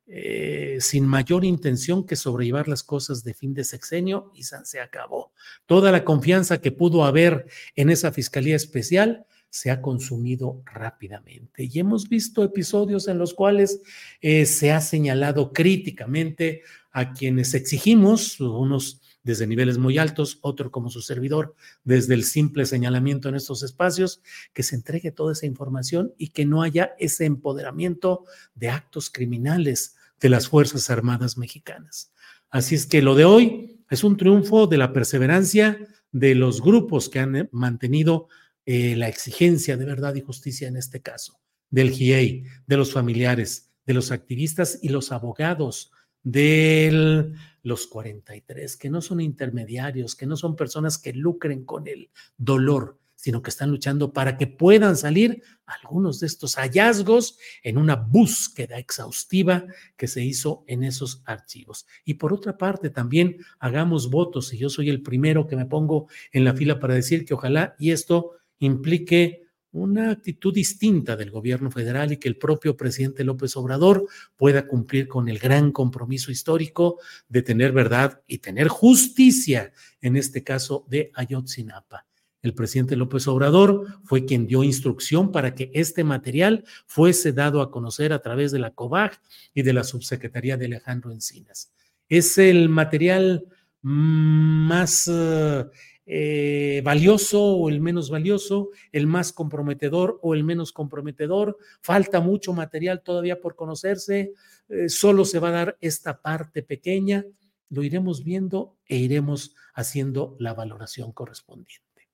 eh, 0.07 0.79
sin 0.81 1.07
mayor 1.07 1.44
intención 1.44 2.07
que 2.07 2.16
sobrellevar 2.16 2.66
las 2.66 2.83
cosas 2.83 3.24
de 3.24 3.35
fin 3.35 3.53
de 3.53 3.64
sexenio 3.64 4.33
y 4.35 4.42
se 4.44 4.81
acabó. 4.81 5.33
Toda 5.66 5.92
la 5.92 6.03
confianza 6.03 6.62
que 6.62 6.72
pudo 6.72 7.05
haber 7.05 7.44
en 7.77 7.90
esa 7.90 8.11
Fiscalía 8.11 8.57
Especial 8.57 9.27
se 9.55 9.71
ha 9.71 9.81
consumido 9.81 10.64
rápidamente. 10.64 11.62
Y 11.73 11.79
hemos 11.79 12.09
visto 12.09 12.43
episodios 12.43 13.07
en 13.07 13.19
los 13.19 13.35
cuales 13.35 13.83
eh, 14.21 14.47
se 14.47 14.73
ha 14.73 14.81
señalado 14.81 15.53
críticamente 15.53 16.62
a 16.90 17.12
quienes 17.12 17.55
exigimos, 17.55 18.40
unos 18.40 19.01
desde 19.23 19.47
niveles 19.47 19.79
muy 19.79 19.97
altos, 19.97 20.40
otro 20.40 20.73
como 20.73 20.90
su 20.90 21.03
servidor, 21.03 21.55
desde 21.85 22.14
el 22.14 22.25
simple 22.25 22.67
señalamiento 22.67 23.29
en 23.29 23.37
estos 23.37 23.62
espacios, 23.62 24.21
que 24.53 24.64
se 24.64 24.75
entregue 24.75 25.12
toda 25.12 25.35
esa 25.35 25.47
información 25.47 26.12
y 26.19 26.31
que 26.31 26.45
no 26.45 26.62
haya 26.62 26.97
ese 26.99 27.25
empoderamiento 27.25 28.25
de 28.57 28.71
actos 28.71 29.09
criminales 29.09 29.95
de 30.19 30.31
las 30.31 30.49
Fuerzas 30.49 30.90
Armadas 30.90 31.38
mexicanas. 31.38 32.12
Así 32.51 32.75
es 32.75 32.87
que 32.87 33.03
lo 33.03 33.14
de 33.14 33.25
hoy 33.25 33.85
es 33.88 34.03
un 34.03 34.17
triunfo 34.17 34.67
de 34.67 34.79
la 34.79 34.93
perseverancia 34.93 35.79
de 36.11 36.35
los 36.35 36.61
grupos 36.61 37.09
que 37.09 37.21
han 37.21 37.49
mantenido 37.53 38.27
eh, 38.66 38.96
la 38.96 39.09
exigencia 39.09 39.77
de 39.77 39.85
verdad 39.85 40.14
y 40.14 40.20
justicia 40.20 40.68
en 40.68 40.77
este 40.77 41.03
caso, 41.03 41.40
del 41.70 41.90
GIEI, 41.90 42.44
de 42.66 42.77
los 42.77 42.92
familiares, 42.92 43.70
de 43.87 43.94
los 43.94 44.11
activistas 44.11 44.79
y 44.83 44.88
los 44.88 45.12
abogados 45.12 45.90
de 46.22 47.33
los 47.62 47.87
43, 47.87 48.77
que 48.77 48.90
no 48.90 49.03
son 49.03 49.20
intermediarios, 49.20 50.16
que 50.16 50.27
no 50.27 50.37
son 50.37 50.57
personas 50.57 50.98
que 50.98 51.12
lucren 51.12 51.64
con 51.64 51.87
el 51.87 52.11
dolor, 52.37 52.98
sino 53.14 53.42
que 53.42 53.50
están 53.50 53.70
luchando 53.70 54.12
para 54.12 54.37
que 54.37 54.46
puedan 54.46 54.96
salir 54.96 55.42
algunos 55.64 56.20
de 56.20 56.27
estos 56.27 56.57
hallazgos 56.57 57.38
en 57.62 57.79
una 57.79 57.96
búsqueda 57.96 58.79
exhaustiva 58.79 59.64
que 59.96 60.09
se 60.09 60.22
hizo 60.22 60.64
en 60.66 60.85
esos 60.85 61.22
archivos. 61.24 61.87
Y 62.05 62.14
por 62.14 62.33
otra 62.33 62.59
parte, 62.59 62.90
también 62.90 63.38
hagamos 63.59 64.11
votos, 64.11 64.53
y 64.53 64.59
yo 64.59 64.68
soy 64.68 64.90
el 64.90 65.03
primero 65.03 65.46
que 65.46 65.57
me 65.57 65.66
pongo 65.66 66.09
en 66.33 66.44
la 66.44 66.55
fila 66.55 66.81
para 66.81 66.94
decir 66.94 67.24
que 67.24 67.35
ojalá 67.35 67.77
y 67.79 67.92
esto 67.92 68.33
implique 68.64 69.44
una 69.74 70.12
actitud 70.12 70.55
distinta 70.55 71.16
del 71.16 71.33
gobierno 71.33 71.70
federal 71.70 72.12
y 72.12 72.16
que 72.16 72.29
el 72.29 72.37
propio 72.37 72.77
presidente 72.77 73.24
López 73.24 73.57
Obrador 73.57 74.07
pueda 74.37 74.68
cumplir 74.68 75.09
con 75.09 75.29
el 75.29 75.40
gran 75.40 75.72
compromiso 75.72 76.31
histórico 76.31 77.00
de 77.29 77.42
tener 77.42 77.72
verdad 77.72 78.22
y 78.29 78.38
tener 78.38 78.68
justicia, 78.68 79.72
en 80.00 80.16
este 80.16 80.44
caso 80.44 80.87
de 80.88 81.11
Ayotzinapa. 81.14 82.07
El 82.40 82.55
presidente 82.55 82.94
López 82.94 83.27
Obrador 83.27 83.87
fue 84.05 84.27
quien 84.27 84.46
dio 84.46 84.62
instrucción 84.62 85.33
para 85.33 85.55
que 85.55 85.72
este 85.74 86.05
material 86.05 86.64
fuese 86.87 87.33
dado 87.33 87.61
a 87.61 87.70
conocer 87.72 88.12
a 88.12 88.22
través 88.22 88.53
de 88.53 88.61
la 88.61 88.70
COVAG 88.70 89.18
y 89.55 89.62
de 89.62 89.72
la 89.72 89.83
subsecretaría 89.83 90.57
de 90.57 90.66
Alejandro 90.66 91.11
Encinas. 91.11 91.72
Es 92.09 92.38
el 92.38 92.68
material 92.68 93.46
más 93.81 95.11
eh, 95.12 95.64
eh, 96.07 96.83
valioso 96.85 97.43
o 97.43 97.69
el 97.69 97.81
menos 97.81 98.11
valioso, 98.11 98.71
el 98.93 99.07
más 99.07 99.33
comprometedor 99.33 100.19
o 100.23 100.35
el 100.35 100.45
menos 100.45 100.73
comprometedor. 100.73 101.57
Falta 101.81 102.21
mucho 102.21 102.53
material 102.53 103.03
todavía 103.03 103.40
por 103.40 103.57
conocerse, 103.57 104.33
eh, 104.69 104.88
solo 104.88 105.25
se 105.25 105.38
va 105.38 105.49
a 105.49 105.53
dar 105.53 105.79
esta 105.81 106.21
parte 106.21 106.62
pequeña, 106.62 107.25
lo 107.71 107.83
iremos 107.83 108.23
viendo 108.23 108.77
e 108.87 108.97
iremos 108.97 109.55
haciendo 109.75 110.37
la 110.38 110.55
valoración 110.55 111.12
correspondiente. 111.12 112.09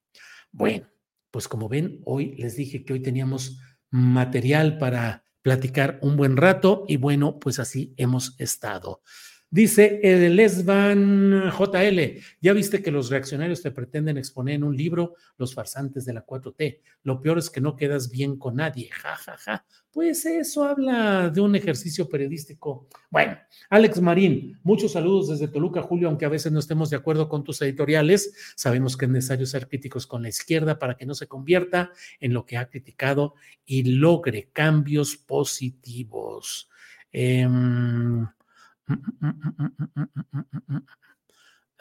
Bueno, 0.52 0.88
pues 1.30 1.48
como 1.48 1.68
ven, 1.68 2.00
hoy 2.04 2.34
les 2.36 2.56
dije 2.56 2.84
que 2.84 2.92
hoy 2.92 3.00
teníamos 3.00 3.58
material 3.90 4.78
para 4.78 5.24
platicar 5.42 5.98
un 6.02 6.16
buen 6.16 6.36
rato 6.36 6.84
y 6.88 6.96
bueno, 6.96 7.38
pues 7.38 7.58
así 7.58 7.94
hemos 7.96 8.38
estado. 8.38 9.02
Dice 9.52 9.98
el 10.04 10.36
Lesban 10.36 11.50
JL, 11.50 12.20
ya 12.40 12.52
viste 12.52 12.80
que 12.80 12.92
los 12.92 13.10
reaccionarios 13.10 13.60
te 13.60 13.72
pretenden 13.72 14.16
exponer 14.16 14.54
en 14.54 14.62
un 14.62 14.76
libro 14.76 15.16
los 15.38 15.54
farsantes 15.54 16.04
de 16.04 16.12
la 16.12 16.24
4T. 16.24 16.78
Lo 17.02 17.20
peor 17.20 17.38
es 17.38 17.50
que 17.50 17.60
no 17.60 17.74
quedas 17.74 18.12
bien 18.12 18.36
con 18.36 18.54
nadie. 18.54 18.90
Ja, 18.92 19.16
ja, 19.16 19.36
ja. 19.36 19.64
Pues 19.90 20.24
eso 20.24 20.62
habla 20.62 21.30
de 21.30 21.40
un 21.40 21.56
ejercicio 21.56 22.08
periodístico. 22.08 22.86
Bueno, 23.10 23.38
Alex 23.70 24.00
Marín, 24.00 24.56
muchos 24.62 24.92
saludos 24.92 25.30
desde 25.30 25.48
Toluca, 25.48 25.82
Julio, 25.82 26.06
aunque 26.06 26.26
a 26.26 26.28
veces 26.28 26.52
no 26.52 26.60
estemos 26.60 26.88
de 26.88 26.98
acuerdo 26.98 27.28
con 27.28 27.42
tus 27.42 27.60
editoriales. 27.62 28.32
Sabemos 28.54 28.96
que 28.96 29.06
es 29.06 29.10
necesario 29.10 29.46
ser 29.46 29.66
críticos 29.66 30.06
con 30.06 30.22
la 30.22 30.28
izquierda 30.28 30.78
para 30.78 30.96
que 30.96 31.06
no 31.06 31.14
se 31.16 31.26
convierta 31.26 31.90
en 32.20 32.34
lo 32.34 32.46
que 32.46 32.56
ha 32.56 32.68
criticado 32.68 33.34
y 33.66 33.82
logre 33.82 34.50
cambios 34.52 35.16
positivos. 35.16 36.70
Eh, 37.12 37.48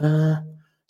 Uh, 0.02 0.36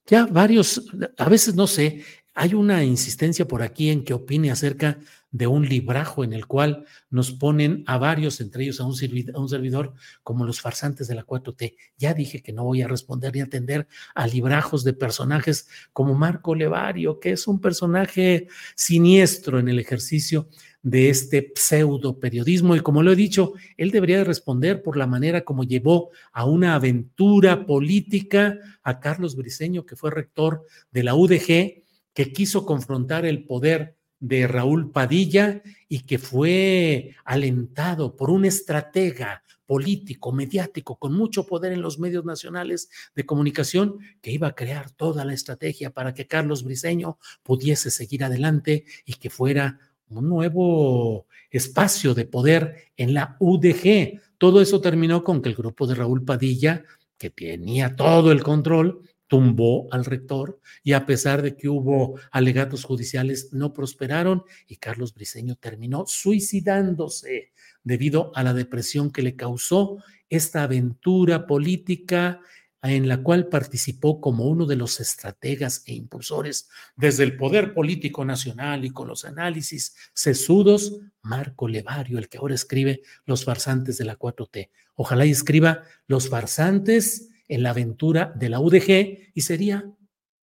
ya 0.05 0.27
varios, 0.27 0.84
a 1.17 1.29
veces 1.29 1.55
no 1.55 1.65
sé, 1.65 2.03
hay 2.36 2.53
una 2.53 2.84
insistencia 2.84 3.47
por 3.47 3.62
aquí 3.62 3.89
en 3.89 4.03
que 4.03 4.13
opine 4.13 4.51
acerca 4.51 4.99
de 5.32 5.45
un 5.45 5.67
librajo 5.67 6.23
en 6.23 6.34
el 6.34 6.47
cual 6.47 6.86
nos 7.10 7.32
ponen 7.32 7.84
a 7.86 7.97
varios, 7.97 8.41
entre 8.41 8.63
ellos 8.63 8.79
a 8.79 8.86
un, 8.86 8.95
servidor, 8.95 9.36
a 9.36 9.39
un 9.39 9.49
servidor, 9.49 9.93
como 10.23 10.45
los 10.45 10.62
farsantes 10.62 11.08
de 11.08 11.15
la 11.15 11.25
4T. 11.25 11.75
Ya 11.97 12.13
dije 12.13 12.41
que 12.41 12.53
no 12.53 12.63
voy 12.63 12.82
a 12.82 12.88
responder 12.88 13.34
ni 13.36 13.41
atender 13.41 13.88
a 14.15 14.25
librajos 14.25 14.84
de 14.84 14.93
personajes 14.93 15.67
como 15.93 16.15
Marco 16.15 16.55
Levario, 16.55 17.19
que 17.19 17.32
es 17.32 17.47
un 17.47 17.60
personaje 17.60 18.47
siniestro 18.75 19.60
en 19.60 19.69
el 19.69 19.79
ejercicio 19.79 20.49
de 20.81 21.09
este 21.09 21.51
pseudo 21.55 22.19
periodismo. 22.19 22.75
Y 22.75 22.81
como 22.81 23.03
lo 23.03 23.11
he 23.11 23.15
dicho, 23.15 23.53
él 23.77 23.91
debería 23.91 24.23
responder 24.23 24.81
por 24.81 24.97
la 24.97 25.07
manera 25.07 25.43
como 25.43 25.63
llevó 25.63 26.09
a 26.31 26.45
una 26.45 26.75
aventura 26.75 27.65
política 27.65 28.57
a 28.83 28.99
Carlos 28.99 29.35
Briceño, 29.35 29.85
que 29.85 29.95
fue 29.95 30.11
rector 30.11 30.65
de 30.91 31.03
la 31.03 31.15
UDG, 31.15 31.83
que 32.13 32.33
quiso 32.33 32.65
confrontar 32.65 33.25
el 33.25 33.45
poder 33.45 33.95
de 34.19 34.47
Raúl 34.47 34.91
Padilla 34.91 35.61
y 35.87 36.01
que 36.01 36.17
fue 36.17 37.15
alentado 37.23 38.15
por 38.15 38.29
un 38.29 38.45
estratega 38.45 39.43
político, 39.65 40.31
mediático, 40.31 40.97
con 40.97 41.13
mucho 41.13 41.45
poder 41.45 41.71
en 41.73 41.83
los 41.83 41.99
medios 41.99 42.25
nacionales 42.25 42.89
de 43.15 43.25
comunicación, 43.25 43.99
que 44.19 44.31
iba 44.31 44.47
a 44.47 44.55
crear 44.55 44.89
toda 44.89 45.23
la 45.23 45.33
estrategia 45.35 45.91
para 45.91 46.15
que 46.15 46.25
Carlos 46.25 46.63
Briceño 46.63 47.19
pudiese 47.43 47.91
seguir 47.91 48.23
adelante 48.23 48.85
y 49.05 49.13
que 49.13 49.29
fuera 49.29 49.79
un 50.10 50.28
nuevo 50.28 51.28
espacio 51.50 52.13
de 52.13 52.26
poder 52.26 52.91
en 52.98 53.13
la 53.13 53.36
UDG. 53.39 54.19
Todo 54.38 54.62
eso 54.62 54.82
terminó 54.82 55.24
con 55.24 55.41
que 55.41 55.50
el 55.50 55.56
grupo 55.56 55.88
de 55.88 55.95
Raúl 55.95 56.24
Padilla, 56.24 56.84
que 57.17 57.30
tenía 57.30 57.95
todo 57.95 58.32
el 58.32 58.43
control, 58.43 59.02
tumbó 59.28 59.88
al 59.91 60.06
rector 60.06 60.60
y 60.84 60.93
a 60.93 61.06
pesar 61.06 61.41
de 61.43 61.56
que 61.56 61.69
hubo 61.69 62.19
alegatos 62.32 62.84
judiciales, 62.84 63.54
no 63.54 63.72
prosperaron 63.74 64.43
y 64.67 64.78
Carlos 64.78 65.13
Briceño 65.13 65.56
terminó 65.56 66.06
suicidándose 66.08 67.52
debido 67.84 68.32
a 68.36 68.43
la 68.43 68.54
depresión 68.54 69.12
que 69.12 69.22
le 69.22 69.36
causó 69.36 69.98
esta 70.30 70.63
aventura 70.63 71.45
política 71.45 72.41
en 72.81 73.07
la 73.07 73.21
cual 73.21 73.47
participó 73.47 74.21
como 74.21 74.45
uno 74.45 74.65
de 74.65 74.77
los 74.77 74.99
estrategas 74.99 75.83
e 75.85 75.93
impulsores 75.93 76.69
desde 76.95 77.23
el 77.23 77.35
poder 77.35 77.73
político 77.73 78.23
nacional 78.23 78.85
y 78.85 78.91
con 78.91 79.07
los 79.07 79.25
análisis 79.25 79.95
sesudos, 80.13 80.99
Marco 81.21 81.67
Levario, 81.67 82.17
el 82.17 82.29
que 82.29 82.37
ahora 82.37 82.55
escribe 82.55 83.01
Los 83.25 83.43
farsantes 83.43 83.97
de 83.97 84.05
la 84.05 84.17
4T. 84.17 84.69
Ojalá 84.95 85.25
y 85.25 85.31
escriba 85.31 85.83
Los 86.07 86.29
farsantes 86.29 87.29
en 87.47 87.63
la 87.63 87.71
aventura 87.71 88.31
de 88.35 88.49
la 88.49 88.59
UDG 88.59 89.31
y 89.33 89.41
sería 89.41 89.91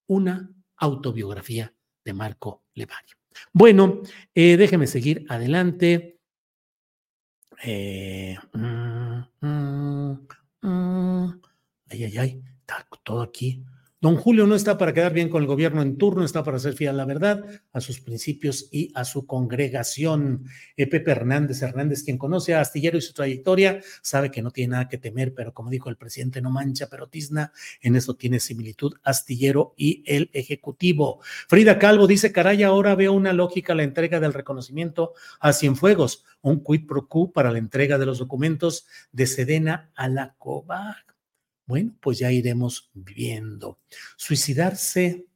una 0.06 0.50
autobiografía 0.76 1.72
de 2.04 2.12
Marco 2.12 2.64
Levario. 2.74 3.16
Bueno, 3.52 4.02
eh, 4.34 4.56
déjeme 4.56 4.86
seguir 4.86 5.24
adelante. 5.28 6.18
Eh, 7.62 8.36
mm, 8.52 9.20
mm, 9.40 10.26
mm, 10.62 11.40
ay, 11.90 12.04
ay, 12.04 12.18
ay, 12.18 12.42
está 12.60 12.86
todo 13.02 13.22
aquí. 13.22 13.64
Don 13.98 14.16
Julio 14.16 14.46
no 14.46 14.54
está 14.54 14.76
para 14.76 14.92
quedar 14.92 15.14
bien 15.14 15.30
con 15.30 15.40
el 15.42 15.48
gobierno 15.48 15.80
en 15.80 15.96
turno, 15.96 16.22
está 16.22 16.44
para 16.44 16.58
ser 16.58 16.74
fiel 16.74 16.90
a 16.90 16.92
la 16.92 17.06
verdad, 17.06 17.44
a 17.72 17.80
sus 17.80 17.98
principios 17.98 18.68
y 18.70 18.92
a 18.94 19.06
su 19.06 19.26
congregación. 19.26 20.44
Eh, 20.76 20.86
Pepe 20.86 21.12
Hernández 21.12 21.62
Hernández, 21.62 22.04
quien 22.04 22.18
conoce 22.18 22.54
a 22.54 22.60
Astillero 22.60 22.98
y 22.98 23.00
su 23.00 23.14
trayectoria, 23.14 23.80
sabe 24.02 24.30
que 24.30 24.42
no 24.42 24.50
tiene 24.50 24.72
nada 24.72 24.88
que 24.88 24.98
temer, 24.98 25.32
pero 25.34 25.54
como 25.54 25.70
dijo 25.70 25.88
el 25.88 25.96
presidente, 25.96 26.42
no 26.42 26.50
mancha, 26.50 26.88
pero 26.90 27.08
tizna. 27.08 27.52
En 27.80 27.96
eso 27.96 28.14
tiene 28.14 28.38
similitud 28.38 28.94
Astillero 29.02 29.72
y 29.78 30.04
el 30.06 30.28
Ejecutivo. 30.34 31.20
Frida 31.48 31.78
Calvo 31.78 32.06
dice, 32.06 32.32
caray, 32.32 32.64
ahora 32.64 32.94
veo 32.96 33.14
una 33.14 33.32
lógica 33.32 33.74
la 33.74 33.82
entrega 33.82 34.20
del 34.20 34.34
reconocimiento 34.34 35.14
a 35.40 35.54
Cienfuegos, 35.54 36.22
un 36.42 36.62
quid 36.62 36.86
pro 36.86 37.08
quo 37.08 37.32
para 37.32 37.50
la 37.50 37.58
entrega 37.58 37.96
de 37.96 38.04
los 38.04 38.18
documentos 38.18 38.86
de 39.10 39.26
Sedena 39.26 39.90
a 39.96 40.08
la 40.08 40.34
COVAC. 40.36 41.15
Bueno, 41.66 41.94
pues 42.00 42.18
ya 42.18 42.30
iremos 42.30 42.90
viendo. 42.94 43.80
Suicidarse, 44.16 45.26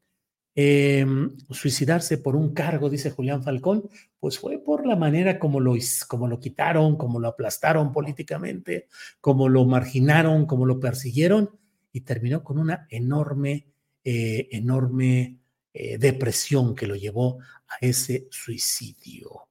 em, 0.54 1.36
suicidarse 1.50 2.18
por 2.18 2.36
un 2.36 2.54
cargo, 2.54 2.88
dice 2.88 3.10
Julián 3.10 3.42
Falcón, 3.42 3.90
pues 4.20 4.38
fue 4.38 4.58
por 4.58 4.86
la 4.86 4.96
manera 4.96 5.38
como 5.38 5.60
lo, 5.60 5.74
como 6.08 6.28
lo 6.28 6.38
quitaron, 6.38 6.96
como 6.96 7.18
lo 7.18 7.28
aplastaron 7.28 7.92
políticamente, 7.92 8.88
como 9.20 9.48
lo 9.48 9.64
marginaron, 9.64 10.46
como 10.46 10.66
lo 10.66 10.78
persiguieron 10.78 11.50
y 11.92 12.02
terminó 12.02 12.44
con 12.44 12.58
una 12.58 12.86
enorme, 12.90 13.66
eh, 14.04 14.48
enorme 14.52 15.40
eh, 15.72 15.98
depresión 15.98 16.74
que 16.74 16.86
lo 16.86 16.94
llevó 16.96 17.38
a 17.40 17.76
ese 17.80 18.28
suicidio. 18.30 19.49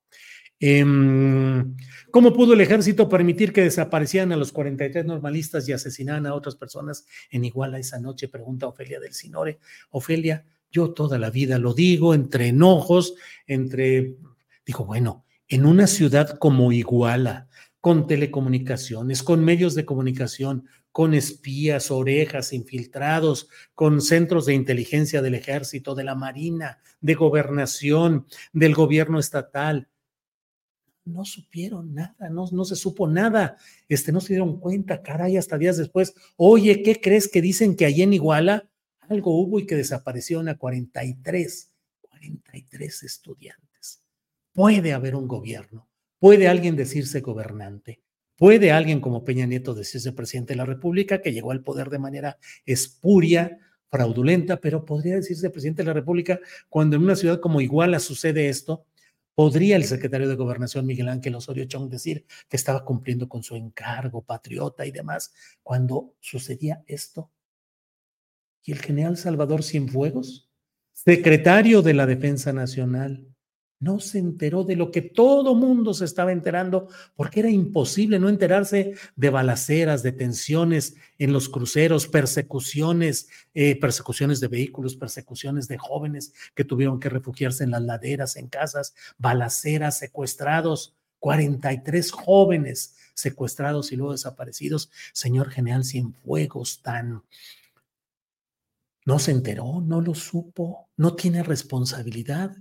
Em, 0.59 1.75
¿Cómo 2.11 2.33
pudo 2.33 2.53
el 2.53 2.61
ejército 2.61 3.07
permitir 3.07 3.53
que 3.53 3.61
desaparecieran 3.61 4.31
a 4.31 4.35
los 4.35 4.51
43 4.51 5.05
normalistas 5.05 5.69
y 5.69 5.73
asesinaran 5.73 6.25
a 6.25 6.33
otras 6.33 6.55
personas 6.55 7.05
en 7.29 7.45
Iguala 7.45 7.77
esa 7.77 7.99
noche? 7.99 8.27
Pregunta 8.27 8.67
Ofelia 8.67 8.99
del 8.99 9.13
Sinore. 9.13 9.59
Ofelia, 9.91 10.43
yo 10.71 10.91
toda 10.91 11.19
la 11.19 11.29
vida 11.29 11.59
lo 11.59 11.73
digo, 11.73 12.13
entre 12.13 12.47
enojos, 12.47 13.13
entre, 13.45 14.15
digo, 14.65 14.85
bueno, 14.85 15.25
en 15.47 15.65
una 15.65 15.85
ciudad 15.87 16.37
como 16.39 16.71
Iguala, 16.71 17.47
con 17.79 18.07
telecomunicaciones, 18.07 19.23
con 19.23 19.45
medios 19.45 19.75
de 19.75 19.85
comunicación, 19.85 20.65
con 20.91 21.13
espías, 21.13 21.91
orejas, 21.91 22.51
infiltrados, 22.53 23.47
con 23.75 24.01
centros 24.01 24.47
de 24.47 24.55
inteligencia 24.55 25.21
del 25.21 25.35
ejército, 25.35 25.95
de 25.95 26.03
la 26.03 26.15
Marina, 26.15 26.79
de 26.99 27.13
gobernación, 27.13 28.25
del 28.51 28.73
gobierno 28.73 29.19
estatal, 29.19 29.87
no 31.09 31.25
supieron 31.25 31.93
nada, 31.93 32.29
no, 32.29 32.45
no 32.51 32.65
se 32.65 32.75
supo 32.75 33.07
nada, 33.07 33.57
este, 33.87 34.11
no 34.11 34.21
se 34.21 34.33
dieron 34.33 34.59
cuenta, 34.59 35.01
caray, 35.01 35.37
hasta 35.37 35.57
días 35.57 35.77
después, 35.77 36.13
oye, 36.37 36.83
¿qué 36.83 36.99
crees 37.01 37.27
que 37.27 37.41
dicen 37.41 37.75
que 37.75 37.85
allí 37.85 38.03
en 38.03 38.13
Iguala 38.13 38.69
algo 39.01 39.39
hubo 39.39 39.59
y 39.59 39.65
que 39.65 39.75
desaparecieron 39.75 40.49
a 40.49 40.57
43, 40.57 41.71
43 42.01 43.03
estudiantes? 43.03 44.03
Puede 44.53 44.93
haber 44.93 45.15
un 45.15 45.27
gobierno, 45.27 45.89
puede 46.19 46.47
alguien 46.47 46.75
decirse 46.75 47.21
gobernante, 47.21 48.01
puede 48.35 48.71
alguien 48.71 49.01
como 49.01 49.23
Peña 49.23 49.45
Nieto 49.45 49.73
decirse 49.73 50.11
presidente 50.11 50.53
de 50.53 50.57
la 50.57 50.65
República 50.65 51.21
que 51.21 51.33
llegó 51.33 51.51
al 51.51 51.63
poder 51.63 51.89
de 51.89 51.99
manera 51.99 52.37
espuria, 52.65 53.59
fraudulenta, 53.89 54.57
pero 54.57 54.85
podría 54.85 55.15
decirse 55.15 55.49
presidente 55.49 55.81
de 55.81 55.87
la 55.87 55.93
República 55.93 56.39
cuando 56.69 56.95
en 56.95 57.03
una 57.03 57.15
ciudad 57.15 57.39
como 57.39 57.59
Iguala 57.59 57.99
sucede 57.99 58.49
esto 58.49 58.85
¿Podría 59.39 59.77
el 59.77 59.85
secretario 59.85 60.27
de 60.27 60.35
Gobernación 60.35 60.85
Miguel 60.85 61.07
Ángel 61.07 61.33
Osorio 61.33 61.63
Chong 61.63 61.89
decir 61.89 62.25
que 62.49 62.57
estaba 62.57 62.83
cumpliendo 62.83 63.29
con 63.29 63.41
su 63.41 63.55
encargo 63.55 64.21
patriota 64.21 64.85
y 64.85 64.91
demás 64.91 65.33
cuando 65.63 66.13
sucedía 66.19 66.83
esto? 66.87 67.31
¿Y 68.65 68.73
el 68.73 68.79
general 68.79 69.15
Salvador 69.15 69.63
Cienfuegos, 69.63 70.49
secretario 70.91 71.81
de 71.81 71.93
la 71.93 72.05
Defensa 72.05 72.51
Nacional, 72.51 73.33
no 73.79 73.99
se 73.99 74.19
enteró 74.19 74.63
de 74.63 74.75
lo 74.75 74.91
que 74.91 75.01
todo 75.01 75.55
mundo 75.55 75.93
se 75.93 76.05
estaba 76.05 76.31
enterando, 76.31 76.89
porque 77.15 77.39
era 77.39 77.49
imposible 77.49 78.19
no 78.19 78.27
enterarse 78.27 78.95
de 79.15 79.29
balaceras, 79.29 80.03
de 80.03 80.11
tensiones 80.11 80.95
en 81.17 81.31
los 81.31 81.47
cruceros, 81.47 82.07
persecuciones, 82.07 83.29
eh, 83.53 83.79
persecuciones 83.79 84.39
de 84.41 84.49
vehículos, 84.49 84.95
persecuciones 84.97 85.67
de 85.67 85.77
jóvenes 85.77 86.33
que 86.55 86.65
tuvieron 86.65 86.99
que 86.99 87.09
refugiarse 87.09 87.63
en 87.63 87.71
las 87.71 87.81
laderas, 87.81 88.35
en 88.35 88.47
casas, 88.47 88.93
balaceras, 89.17 89.97
secuestrados, 89.97 90.95
43 91.19 92.11
jóvenes 92.11 92.95
secuestrados 93.13 93.91
y 93.91 93.95
luego 93.95 94.13
desaparecidos. 94.13 94.89
Señor 95.13 95.49
general 95.49 95.83
Cienfuegos, 95.83 96.81
tan... 96.81 97.23
No 99.05 99.17
se 99.17 99.31
enteró, 99.31 99.81
no 99.81 100.01
lo 100.01 100.13
supo, 100.13 100.89
no 100.95 101.15
tiene 101.15 101.41
responsabilidad. 101.41 102.55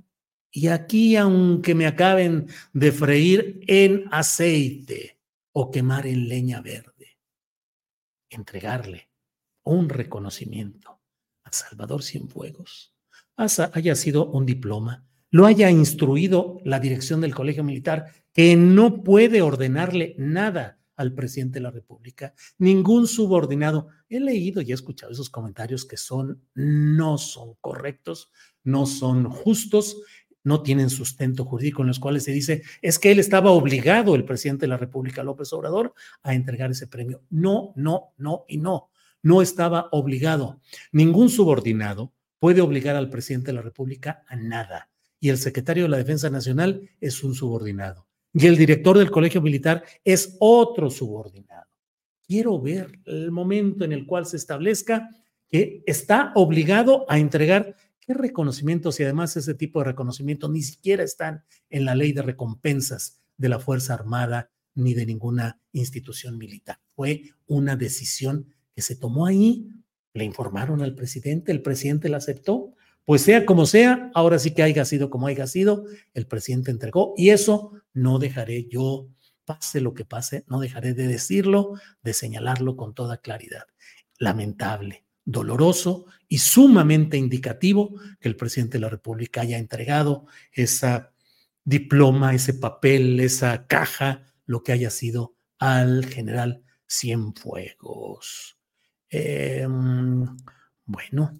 Y 0.51 0.69
aquí, 0.69 1.17
aunque 1.17 1.75
me 1.75 1.87
acaben 1.87 2.49
de 2.73 2.93
freír 2.93 3.61
en 3.67 4.05
aceite 4.11 5.18
o 5.53 5.70
quemar 5.70 6.07
en 6.07 6.29
leña 6.29 6.61
verde, 6.61 7.18
entregarle 8.31 9.11
un 9.64 9.89
reconocimiento 9.89 11.01
a 11.45 11.53
Salvador 11.53 12.03
Cienfuegos, 12.03 12.95
haya 13.37 13.95
sido 13.95 14.27
un 14.27 14.47
diploma, 14.47 15.07
lo 15.31 15.47
haya 15.47 15.70
instruido 15.70 16.61
la 16.64 16.81
dirección 16.81 17.20
del 17.20 17.35
Colegio 17.35 17.62
Militar, 17.62 18.12
que 18.33 18.57
no 18.57 19.03
puede 19.03 19.43
ordenarle 19.43 20.14
nada 20.18 20.79
al 20.97 21.14
presidente 21.14 21.59
de 21.59 21.62
la 21.62 21.70
República, 21.70 22.35
ningún 22.59 23.07
subordinado. 23.07 23.89
He 24.09 24.18
leído 24.18 24.62
y 24.62 24.72
he 24.72 24.75
escuchado 24.75 25.12
esos 25.12 25.31
comentarios 25.31 25.85
que 25.85 25.97
son, 25.97 26.43
no 26.55 27.18
son 27.18 27.55
correctos, 27.61 28.33
no 28.64 28.85
son 28.85 29.31
justos, 29.31 29.97
no 30.45 30.62
tienen 30.62 30.91
sustento 30.91 31.45
jurídico 31.45 31.82
en 31.82 31.89
los 31.89 31.99
cuales 31.99 32.24
se 32.24 32.32
dice 32.32 32.62
es 32.80 32.99
que 32.99 33.11
él 33.11 33.18
estaba 33.18 33.51
obligado, 33.51 34.14
el 34.14 34.24
presidente 34.24 34.62
de 34.62 34.68
la 34.68 34.76
República, 34.76 35.22
López 35.22 35.53
Obrador, 35.53 35.95
a 36.22 36.34
entregar 36.34 36.70
ese 36.70 36.86
premio. 36.86 37.22
No, 37.30 37.72
no, 37.76 38.12
no 38.16 38.45
y 38.49 38.59
no. 38.59 38.91
No 39.22 39.43
estaba 39.43 39.89
obligado. 39.93 40.61
Ningún 40.93 41.28
subordinado 41.28 42.12
puede 42.39 42.61
obligar 42.61 42.97
al 42.97 43.11
presidente 43.11 43.49
de 43.49 43.55
la 43.55 43.62
República 43.62 44.24
a 44.28 44.36
nada. 44.36 44.91
Y 45.20 45.30
el 45.30 45.39
secretario 45.39 45.84
de 45.84 45.89
la 45.89 45.97
Defensa 45.97 46.30
Nacional 46.30 46.89
es 47.01 47.24
un 47.24 47.34
subordinado. 47.34 48.07
Y 48.32 48.47
el 48.47 48.57
director 48.57 48.97
del 48.97 49.11
Colegio 49.11 49.43
Militar 49.43 49.82
es 50.05 50.36
otro 50.39 50.91
subordinado. 50.91 51.66
Quiero 52.26 52.61
ver 52.61 53.01
el 53.07 53.32
momento 53.32 53.84
en 53.84 53.93
el 53.93 54.07
cual 54.07 54.26
se 54.26 54.36
establezca 54.36 55.09
que 55.49 55.82
está 55.86 56.32
obligado 56.34 57.07
a 57.09 57.18
entregar 57.18 57.74
qué 58.09 58.15
reconocimientos 58.15 58.99
y 58.99 59.03
además 59.05 59.37
ese 59.37 59.53
tipo 59.53 59.81
de 59.81 59.85
reconocimientos 59.85 60.51
ni 60.51 60.63
siquiera 60.63 61.03
están 61.05 61.45
en 61.69 61.85
la 61.85 61.95
ley 61.95 62.13
de 62.13 62.23
recompensas 62.23 63.21
de 63.37 63.51
la 63.51 63.59
Fuerza 63.59 63.93
Armada 63.93 64.51
ni 64.75 64.95
de 64.95 65.05
ninguna 65.05 65.61
institución 65.73 66.39
militar. 66.39 66.81
Fue 66.97 67.35
una 67.47 67.77
decisión 67.77 68.55
que 68.75 68.81
se 68.81 68.97
tomó 68.97 69.27
ahí 69.27 69.69
le 70.15 70.25
informaron 70.25 70.83
al 70.83 70.95
presidente, 70.95 71.53
el 71.53 71.63
presidente 71.63 72.09
la 72.09 72.17
aceptó. 72.17 72.75
Pues 73.05 73.23
sea 73.23 73.47
como 73.47 73.67
sea, 73.67 74.11
ahora 74.15 74.39
sí 74.39 74.53
que 74.53 74.63
haya 74.63 74.85
sido 74.85 75.11
como 75.11 75.27
haya 75.27 75.47
sido, 75.47 75.85
el 76.15 76.27
presidente 76.27 76.71
entregó 76.71 77.15
y 77.17 77.31
eso 77.31 77.73
no 77.93 78.19
dejaré 78.19 78.69
yo, 78.69 79.09
pase 79.45 79.81
lo 79.81 79.95
que 79.95 80.05
pase, 80.05 80.45
no 80.47 80.61
dejaré 80.61 80.95
de 80.95 81.07
decirlo, 81.07 81.75
de 82.03 82.15
señalarlo 82.15 82.77
con 82.77 82.95
toda 82.95 83.19
claridad. 83.19 83.65
Lamentable, 84.19 85.05
doloroso 85.29 86.07
y 86.26 86.39
sumamente 86.39 87.18
indicativo 87.18 87.95
que 88.18 88.29
el 88.29 88.37
presidente 88.37 88.79
de 88.79 88.83
la 88.83 88.89
República 88.89 89.43
haya 89.43 89.59
entregado 89.59 90.26
esa 90.53 91.12
diploma, 91.64 92.35
ese 92.35 92.55
papel, 92.55 93.20
esa 93.20 93.66
caja, 93.66 94.24
lo 94.47 94.62
que 94.62 94.72
haya 94.72 94.89
sido 94.89 95.35
al 95.59 96.07
general 96.07 96.62
Cienfuegos. 96.89 98.59
Em, 99.11 100.24
bueno, 100.87 101.39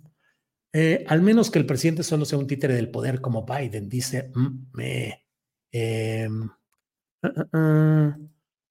eh, 0.73 1.05
al 1.09 1.23
menos 1.23 1.51
que 1.51 1.59
el 1.59 1.67
presidente 1.67 2.03
solo 2.03 2.27
sea 2.27 2.39
un 2.39 2.47
títere 2.47 2.75
del 2.75 2.91
poder 2.91 3.23
como 3.23 3.47
Biden, 3.47 3.89
dice, 3.89 4.31
mm, 4.35 4.81
em, 5.73 6.51
ah, 7.23 7.47
ah, 7.53 8.19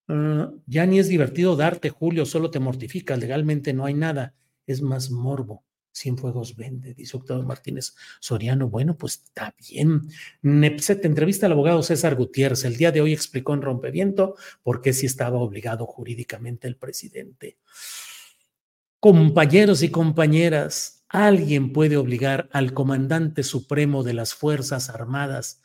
ah, 0.08 0.52
ya 0.66 0.86
ni 0.86 1.00
es 1.00 1.08
divertido 1.08 1.56
darte, 1.56 1.90
Julio, 1.90 2.24
solo 2.24 2.52
te 2.52 2.60
mortifica, 2.60 3.16
legalmente 3.16 3.72
no 3.72 3.84
hay 3.84 3.94
nada, 3.94 4.34
es 4.72 4.82
más 4.82 5.10
morbo. 5.10 5.64
fuegos 6.16 6.54
vende, 6.54 6.94
dice 6.94 7.16
Octavio 7.16 7.42
Martínez 7.42 7.94
Soriano. 8.20 8.68
Bueno, 8.68 8.96
pues 8.96 9.14
está 9.24 9.54
bien. 9.58 10.02
Nepset 10.42 11.04
entrevista 11.04 11.46
al 11.46 11.52
abogado 11.52 11.82
César 11.82 12.14
Gutiérrez. 12.14 12.64
El 12.64 12.76
día 12.76 12.92
de 12.92 13.00
hoy 13.00 13.12
explicó 13.12 13.54
en 13.54 13.62
Rompeviento 13.62 14.36
por 14.62 14.80
qué 14.80 14.92
si 14.92 15.06
estaba 15.06 15.38
obligado 15.38 15.86
jurídicamente 15.86 16.68
el 16.68 16.76
presidente. 16.76 17.58
Compañeros 19.00 19.82
y 19.82 19.90
compañeras, 19.90 21.04
¿alguien 21.08 21.72
puede 21.72 21.96
obligar 21.96 22.48
al 22.52 22.74
comandante 22.74 23.42
supremo 23.42 24.02
de 24.02 24.14
las 24.14 24.34
Fuerzas 24.34 24.90
Armadas 24.90 25.62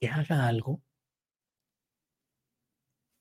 que 0.00 0.08
haga 0.08 0.46
algo? 0.46 0.82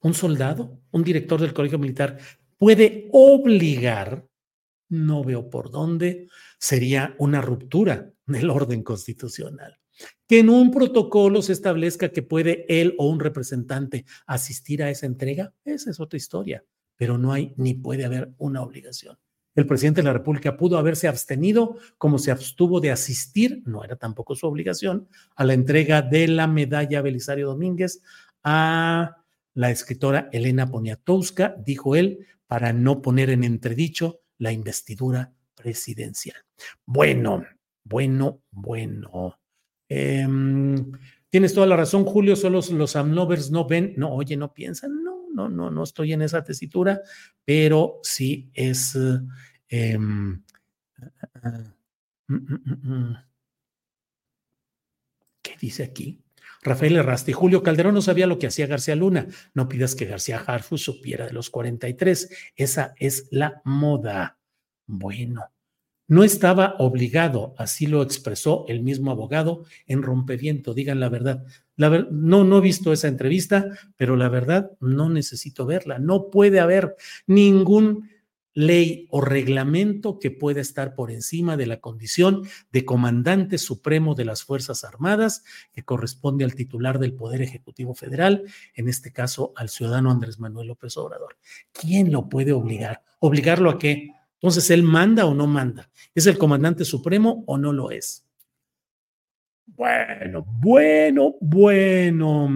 ¿Un 0.02 0.14
soldado? 0.14 0.80
¿Un 0.92 1.04
director 1.04 1.42
del 1.42 1.54
Colegio 1.54 1.80
Militar 1.80 2.20
puede 2.58 3.10
obligar? 3.12 4.28
No 4.90 5.24
veo 5.24 5.50
por 5.50 5.72
dónde. 5.72 6.28
Sería 6.58 7.16
una 7.20 7.42
ruptura 7.42 8.12
del 8.26 8.50
orden 8.50 8.84
constitucional. 8.84 9.80
Que 10.28 10.40
en 10.40 10.50
un 10.50 10.72
protocolo 10.72 11.42
se 11.42 11.54
establezca 11.54 12.10
que 12.10 12.22
puede 12.22 12.66
él 12.68 12.96
o 12.98 13.08
un 13.08 13.20
representante 13.20 14.06
asistir 14.26 14.84
a 14.84 14.90
esa 14.90 15.06
entrega, 15.06 15.54
esa 15.64 15.90
es 15.90 16.00
otra 16.00 16.18
historia, 16.18 16.66
pero 16.98 17.18
no 17.18 17.32
hay 17.32 17.54
ni 17.58 17.76
puede 17.76 18.04
haber 18.06 18.34
una 18.38 18.62
obligación 18.62 19.18
el 19.56 19.66
presidente 19.66 20.02
de 20.02 20.06
la 20.06 20.14
República 20.14 20.58
pudo 20.58 20.78
haberse 20.78 21.08
abstenido, 21.08 21.78
como 21.98 22.20
se 22.20 22.32
abstuvo 22.32 22.82
de 22.82 22.92
asistir, 22.92 23.64
no 23.66 23.84
era 23.84 23.96
tampoco 23.96 24.36
su 24.36 24.46
obligación, 24.46 25.08
a 25.36 25.46
la 25.46 25.54
entrega 25.54 26.02
de 26.02 26.28
la 26.28 26.48
medalla 26.48 27.02
Belisario 27.02 27.48
Domínguez 27.48 28.02
a 28.44 29.24
la 29.54 29.72
escritora 29.72 30.30
Elena 30.34 30.70
Poniatowska, 30.70 31.56
dijo 31.66 31.96
él, 31.96 32.28
para 32.48 32.74
no 32.74 33.02
poner 33.02 33.30
en 33.30 33.44
entredicho 33.44 34.20
la 34.38 34.52
investidura 34.52 35.34
presidencial. 35.56 36.38
Bueno, 36.86 37.46
bueno, 37.84 38.42
bueno. 38.52 39.40
Em, 39.88 40.92
tienes 41.30 41.54
toda 41.54 41.68
la 41.68 41.78
razón, 41.78 42.06
Julio, 42.06 42.36
solo 42.36 42.62
los 42.72 42.96
amnovers 42.96 43.52
no 43.52 43.68
ven, 43.68 43.94
no, 43.98 44.14
oye, 44.14 44.36
no 44.36 44.54
piensan, 44.54 45.04
no, 45.04 45.28
no, 45.34 45.50
no, 45.50 45.70
no 45.70 45.84
estoy 45.84 46.14
en 46.14 46.22
esa 46.22 46.44
tesitura, 46.44 47.02
pero 47.44 48.00
sí 48.04 48.50
es... 48.54 48.98
Mm, 49.70 50.34
¿Qué 55.42 55.56
dice 55.60 55.84
aquí? 55.84 56.25
Rafael 56.66 56.98
Errasti, 56.98 57.32
Julio 57.32 57.62
Calderón 57.62 57.94
no 57.94 58.02
sabía 58.02 58.26
lo 58.26 58.40
que 58.40 58.48
hacía 58.48 58.66
García 58.66 58.96
Luna. 58.96 59.28
No 59.54 59.70
pidas 59.70 59.94
que 59.94 60.06
García 60.06 60.44
Harfus 60.46 60.84
supiera 60.84 61.28
de 61.28 61.34
los 61.34 61.52
43. 61.52 62.30
Esa 62.56 62.96
es 62.98 63.28
la 63.30 63.62
moda. 63.64 64.40
Bueno, 64.88 65.52
no 66.08 66.24
estaba 66.24 66.76
obligado, 66.80 67.54
así 67.58 67.86
lo 67.86 68.02
expresó 68.02 68.66
el 68.68 68.82
mismo 68.82 69.12
abogado 69.12 69.64
en 69.86 70.02
Rompeviento, 70.02 70.74
digan 70.74 71.00
la 71.00 71.10
verdad. 71.10 71.46
No, 71.78 72.44
no 72.44 72.58
he 72.58 72.62
visto 72.62 72.92
esa 72.92 73.10
entrevista, 73.10 73.70
pero 73.96 74.16
la 74.16 74.30
verdad 74.30 74.72
no 74.80 75.10
necesito 75.10 75.68
verla. 75.68 76.00
No 76.00 76.32
puede 76.32 76.60
haber 76.60 76.96
ningún 77.28 78.10
ley 78.56 79.06
o 79.12 79.22
reglamento 79.22 80.18
que 80.18 80.32
pueda 80.32 80.62
estar 80.62 80.96
por 80.96 81.12
encima 81.12 81.58
de 81.58 81.68
la 81.68 81.80
condición 81.80 82.42
de 82.72 82.86
comandante 82.86 83.60
supremo 83.60 84.16
de 84.16 84.26
las 84.26 84.44
Fuerzas 84.44 84.84
Armadas, 84.84 85.44
que 85.74 85.84
corresponde 85.84 86.44
al 86.46 86.56
titular 86.56 86.98
del 86.98 87.14
Poder 87.14 87.44
Ejecutivo 87.44 87.94
Federal, 87.94 88.44
en 88.74 88.90
este 88.90 89.12
caso 89.12 89.54
al 89.56 89.70
ciudadano 89.70 90.10
Andrés 90.10 90.40
Manuel 90.40 90.70
López 90.70 90.98
Obrador. 90.98 91.38
¿Quién 91.72 92.12
lo 92.12 92.28
puede 92.30 92.54
obligar? 92.54 93.04
¿Obligarlo 93.20 93.70
a 93.70 93.78
qué? 93.78 94.10
Entonces, 94.36 94.70
¿él 94.72 94.84
manda 94.84 95.26
o 95.26 95.34
no 95.34 95.48
manda? 95.48 95.90
¿Es 96.14 96.26
el 96.26 96.38
comandante 96.38 96.86
supremo 96.86 97.44
o 97.48 97.58
no 97.58 97.74
lo 97.74 97.92
es? 97.92 98.26
Bueno, 99.66 100.46
bueno, 100.48 101.36
bueno. 101.42 102.48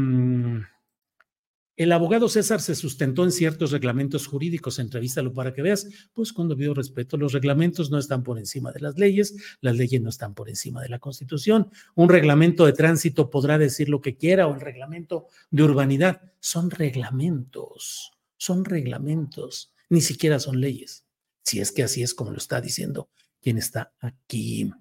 El 1.80 1.92
abogado 1.92 2.30
César 2.30 2.62
se 2.62 2.76
sustentó 2.76 3.24
en 3.24 3.32
ciertos 3.32 3.72
reglamentos 3.72 4.28
jurídicos, 4.28 4.80
entrevístalo 4.80 5.34
para 5.34 5.54
que 5.54 5.62
veas, 5.62 5.88
pues 6.14 6.34
con 6.34 6.50
debido 6.50 6.74
respeto, 6.74 7.18
los 7.18 7.34
reglamentos 7.34 7.90
no 7.90 7.98
están 7.98 8.22
por 8.22 8.38
encima 8.38 8.72
de 8.72 8.82
las 8.82 8.98
leyes, 8.98 9.36
las 9.62 9.76
leyes 9.76 10.02
no 10.02 10.10
están 10.10 10.34
por 10.34 10.50
encima 10.50 10.82
de 10.82 10.90
la 10.90 11.00
Constitución. 11.00 11.70
Un 11.96 12.10
reglamento 12.10 12.66
de 12.66 12.74
tránsito 12.74 13.30
podrá 13.30 13.58
decir 13.58 13.90
lo 13.90 14.02
que 14.02 14.18
quiera 14.18 14.48
o 14.48 14.54
el 14.54 14.62
reglamento 14.62 15.28
de 15.50 15.64
urbanidad. 15.64 16.22
Son 16.40 16.70
reglamentos, 16.70 18.12
son 18.38 18.66
reglamentos, 18.66 19.74
ni 19.90 20.02
siquiera 20.02 20.40
son 20.40 20.60
leyes 20.60 21.06
si 21.50 21.60
es 21.60 21.72
que 21.72 21.84
así 21.84 22.04
es 22.04 22.14
como 22.14 22.32
lo 22.32 22.38
está 22.38 22.62
diciendo 22.62 23.10
quien 23.42 23.58
está 23.58 23.92
aquí. 24.02 24.72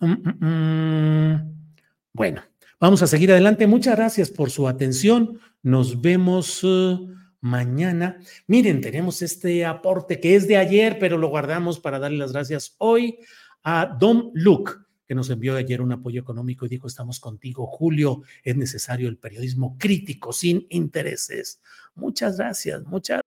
Mm, 0.00 0.06
mm, 0.06 0.46
mm. 0.46 1.70
Bueno, 2.12 2.42
vamos 2.80 3.02
a 3.02 3.06
seguir 3.06 3.30
adelante. 3.30 3.68
Muchas 3.68 3.96
gracias 3.96 4.30
por 4.30 4.50
su 4.50 4.66
atención. 4.66 5.38
Nos 5.62 6.00
vemos 6.00 6.62
uh, 6.64 7.14
mañana. 7.40 8.18
Miren, 8.46 8.80
tenemos 8.80 9.22
este 9.22 9.64
aporte 9.64 10.20
que 10.20 10.34
es 10.36 10.48
de 10.48 10.56
ayer, 10.56 10.98
pero 10.98 11.18
lo 11.18 11.28
guardamos 11.28 11.80
para 11.80 11.98
darle 11.98 12.18
las 12.18 12.32
gracias 12.32 12.74
hoy 12.78 13.18
a 13.62 13.86
Dom 13.98 14.30
Luke 14.34 14.72
que 15.08 15.14
nos 15.14 15.30
envió 15.30 15.56
ayer 15.56 15.80
un 15.80 15.90
apoyo 15.90 16.20
económico 16.20 16.66
y 16.66 16.68
dijo, 16.68 16.86
estamos 16.86 17.18
contigo, 17.18 17.66
Julio, 17.66 18.20
es 18.44 18.56
necesario 18.56 19.08
el 19.08 19.16
periodismo 19.16 19.76
crítico, 19.78 20.34
sin 20.34 20.66
intereses. 20.68 21.62
Muchas 21.94 22.36
gracias, 22.36 22.84
muchas 22.84 23.22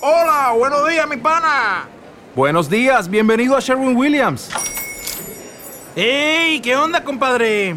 Hola, 0.00 0.54
buenos 0.58 0.88
días, 0.88 1.08
mi 1.08 1.16
pana. 1.16 1.88
Buenos 2.34 2.68
días, 2.68 3.08
bienvenido 3.08 3.56
a 3.56 3.60
Sherwin 3.60 3.96
Williams. 3.96 4.50
¡Ey! 5.94 6.60
¿Qué 6.60 6.76
onda, 6.76 7.02
compadre? 7.02 7.76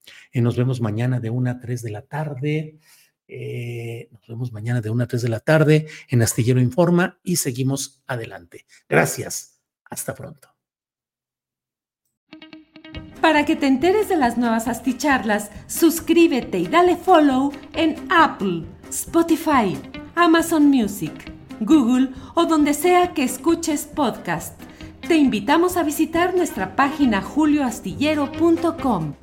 Eh, 0.31 0.41
nos 0.41 0.55
vemos 0.55 0.81
mañana 0.81 1.19
de 1.19 1.29
1 1.29 1.49
a 1.49 1.59
3 1.59 1.81
de 1.81 1.91
la 1.91 2.01
tarde. 2.01 2.79
Eh, 3.27 4.09
nos 4.11 4.27
vemos 4.27 4.51
mañana 4.51 4.81
de 4.81 4.89
1 4.89 5.03
a 5.03 5.07
3 5.07 5.21
de 5.21 5.29
la 5.29 5.39
tarde 5.39 5.87
en 6.09 6.21
Astillero 6.21 6.59
Informa 6.59 7.19
y 7.23 7.37
seguimos 7.37 8.03
adelante. 8.07 8.65
Gracias. 8.89 9.59
Hasta 9.85 10.15
pronto. 10.15 10.49
Para 13.21 13.45
que 13.45 13.55
te 13.55 13.67
enteres 13.67 14.09
de 14.09 14.17
las 14.17 14.37
nuevas 14.37 14.67
asticharlas, 14.67 15.51
suscríbete 15.67 16.57
y 16.57 16.67
dale 16.67 16.97
follow 16.97 17.53
en 17.73 17.95
Apple, 18.09 18.63
Spotify, 18.89 19.77
Amazon 20.15 20.65
Music, 20.65 21.13
Google 21.59 22.09
o 22.33 22.45
donde 22.45 22.73
sea 22.73 23.13
que 23.13 23.23
escuches 23.23 23.85
podcast. 23.85 24.59
Te 25.07 25.17
invitamos 25.17 25.77
a 25.77 25.83
visitar 25.83 26.35
nuestra 26.35 26.75
página 26.75 27.21
julioastillero.com. 27.21 29.13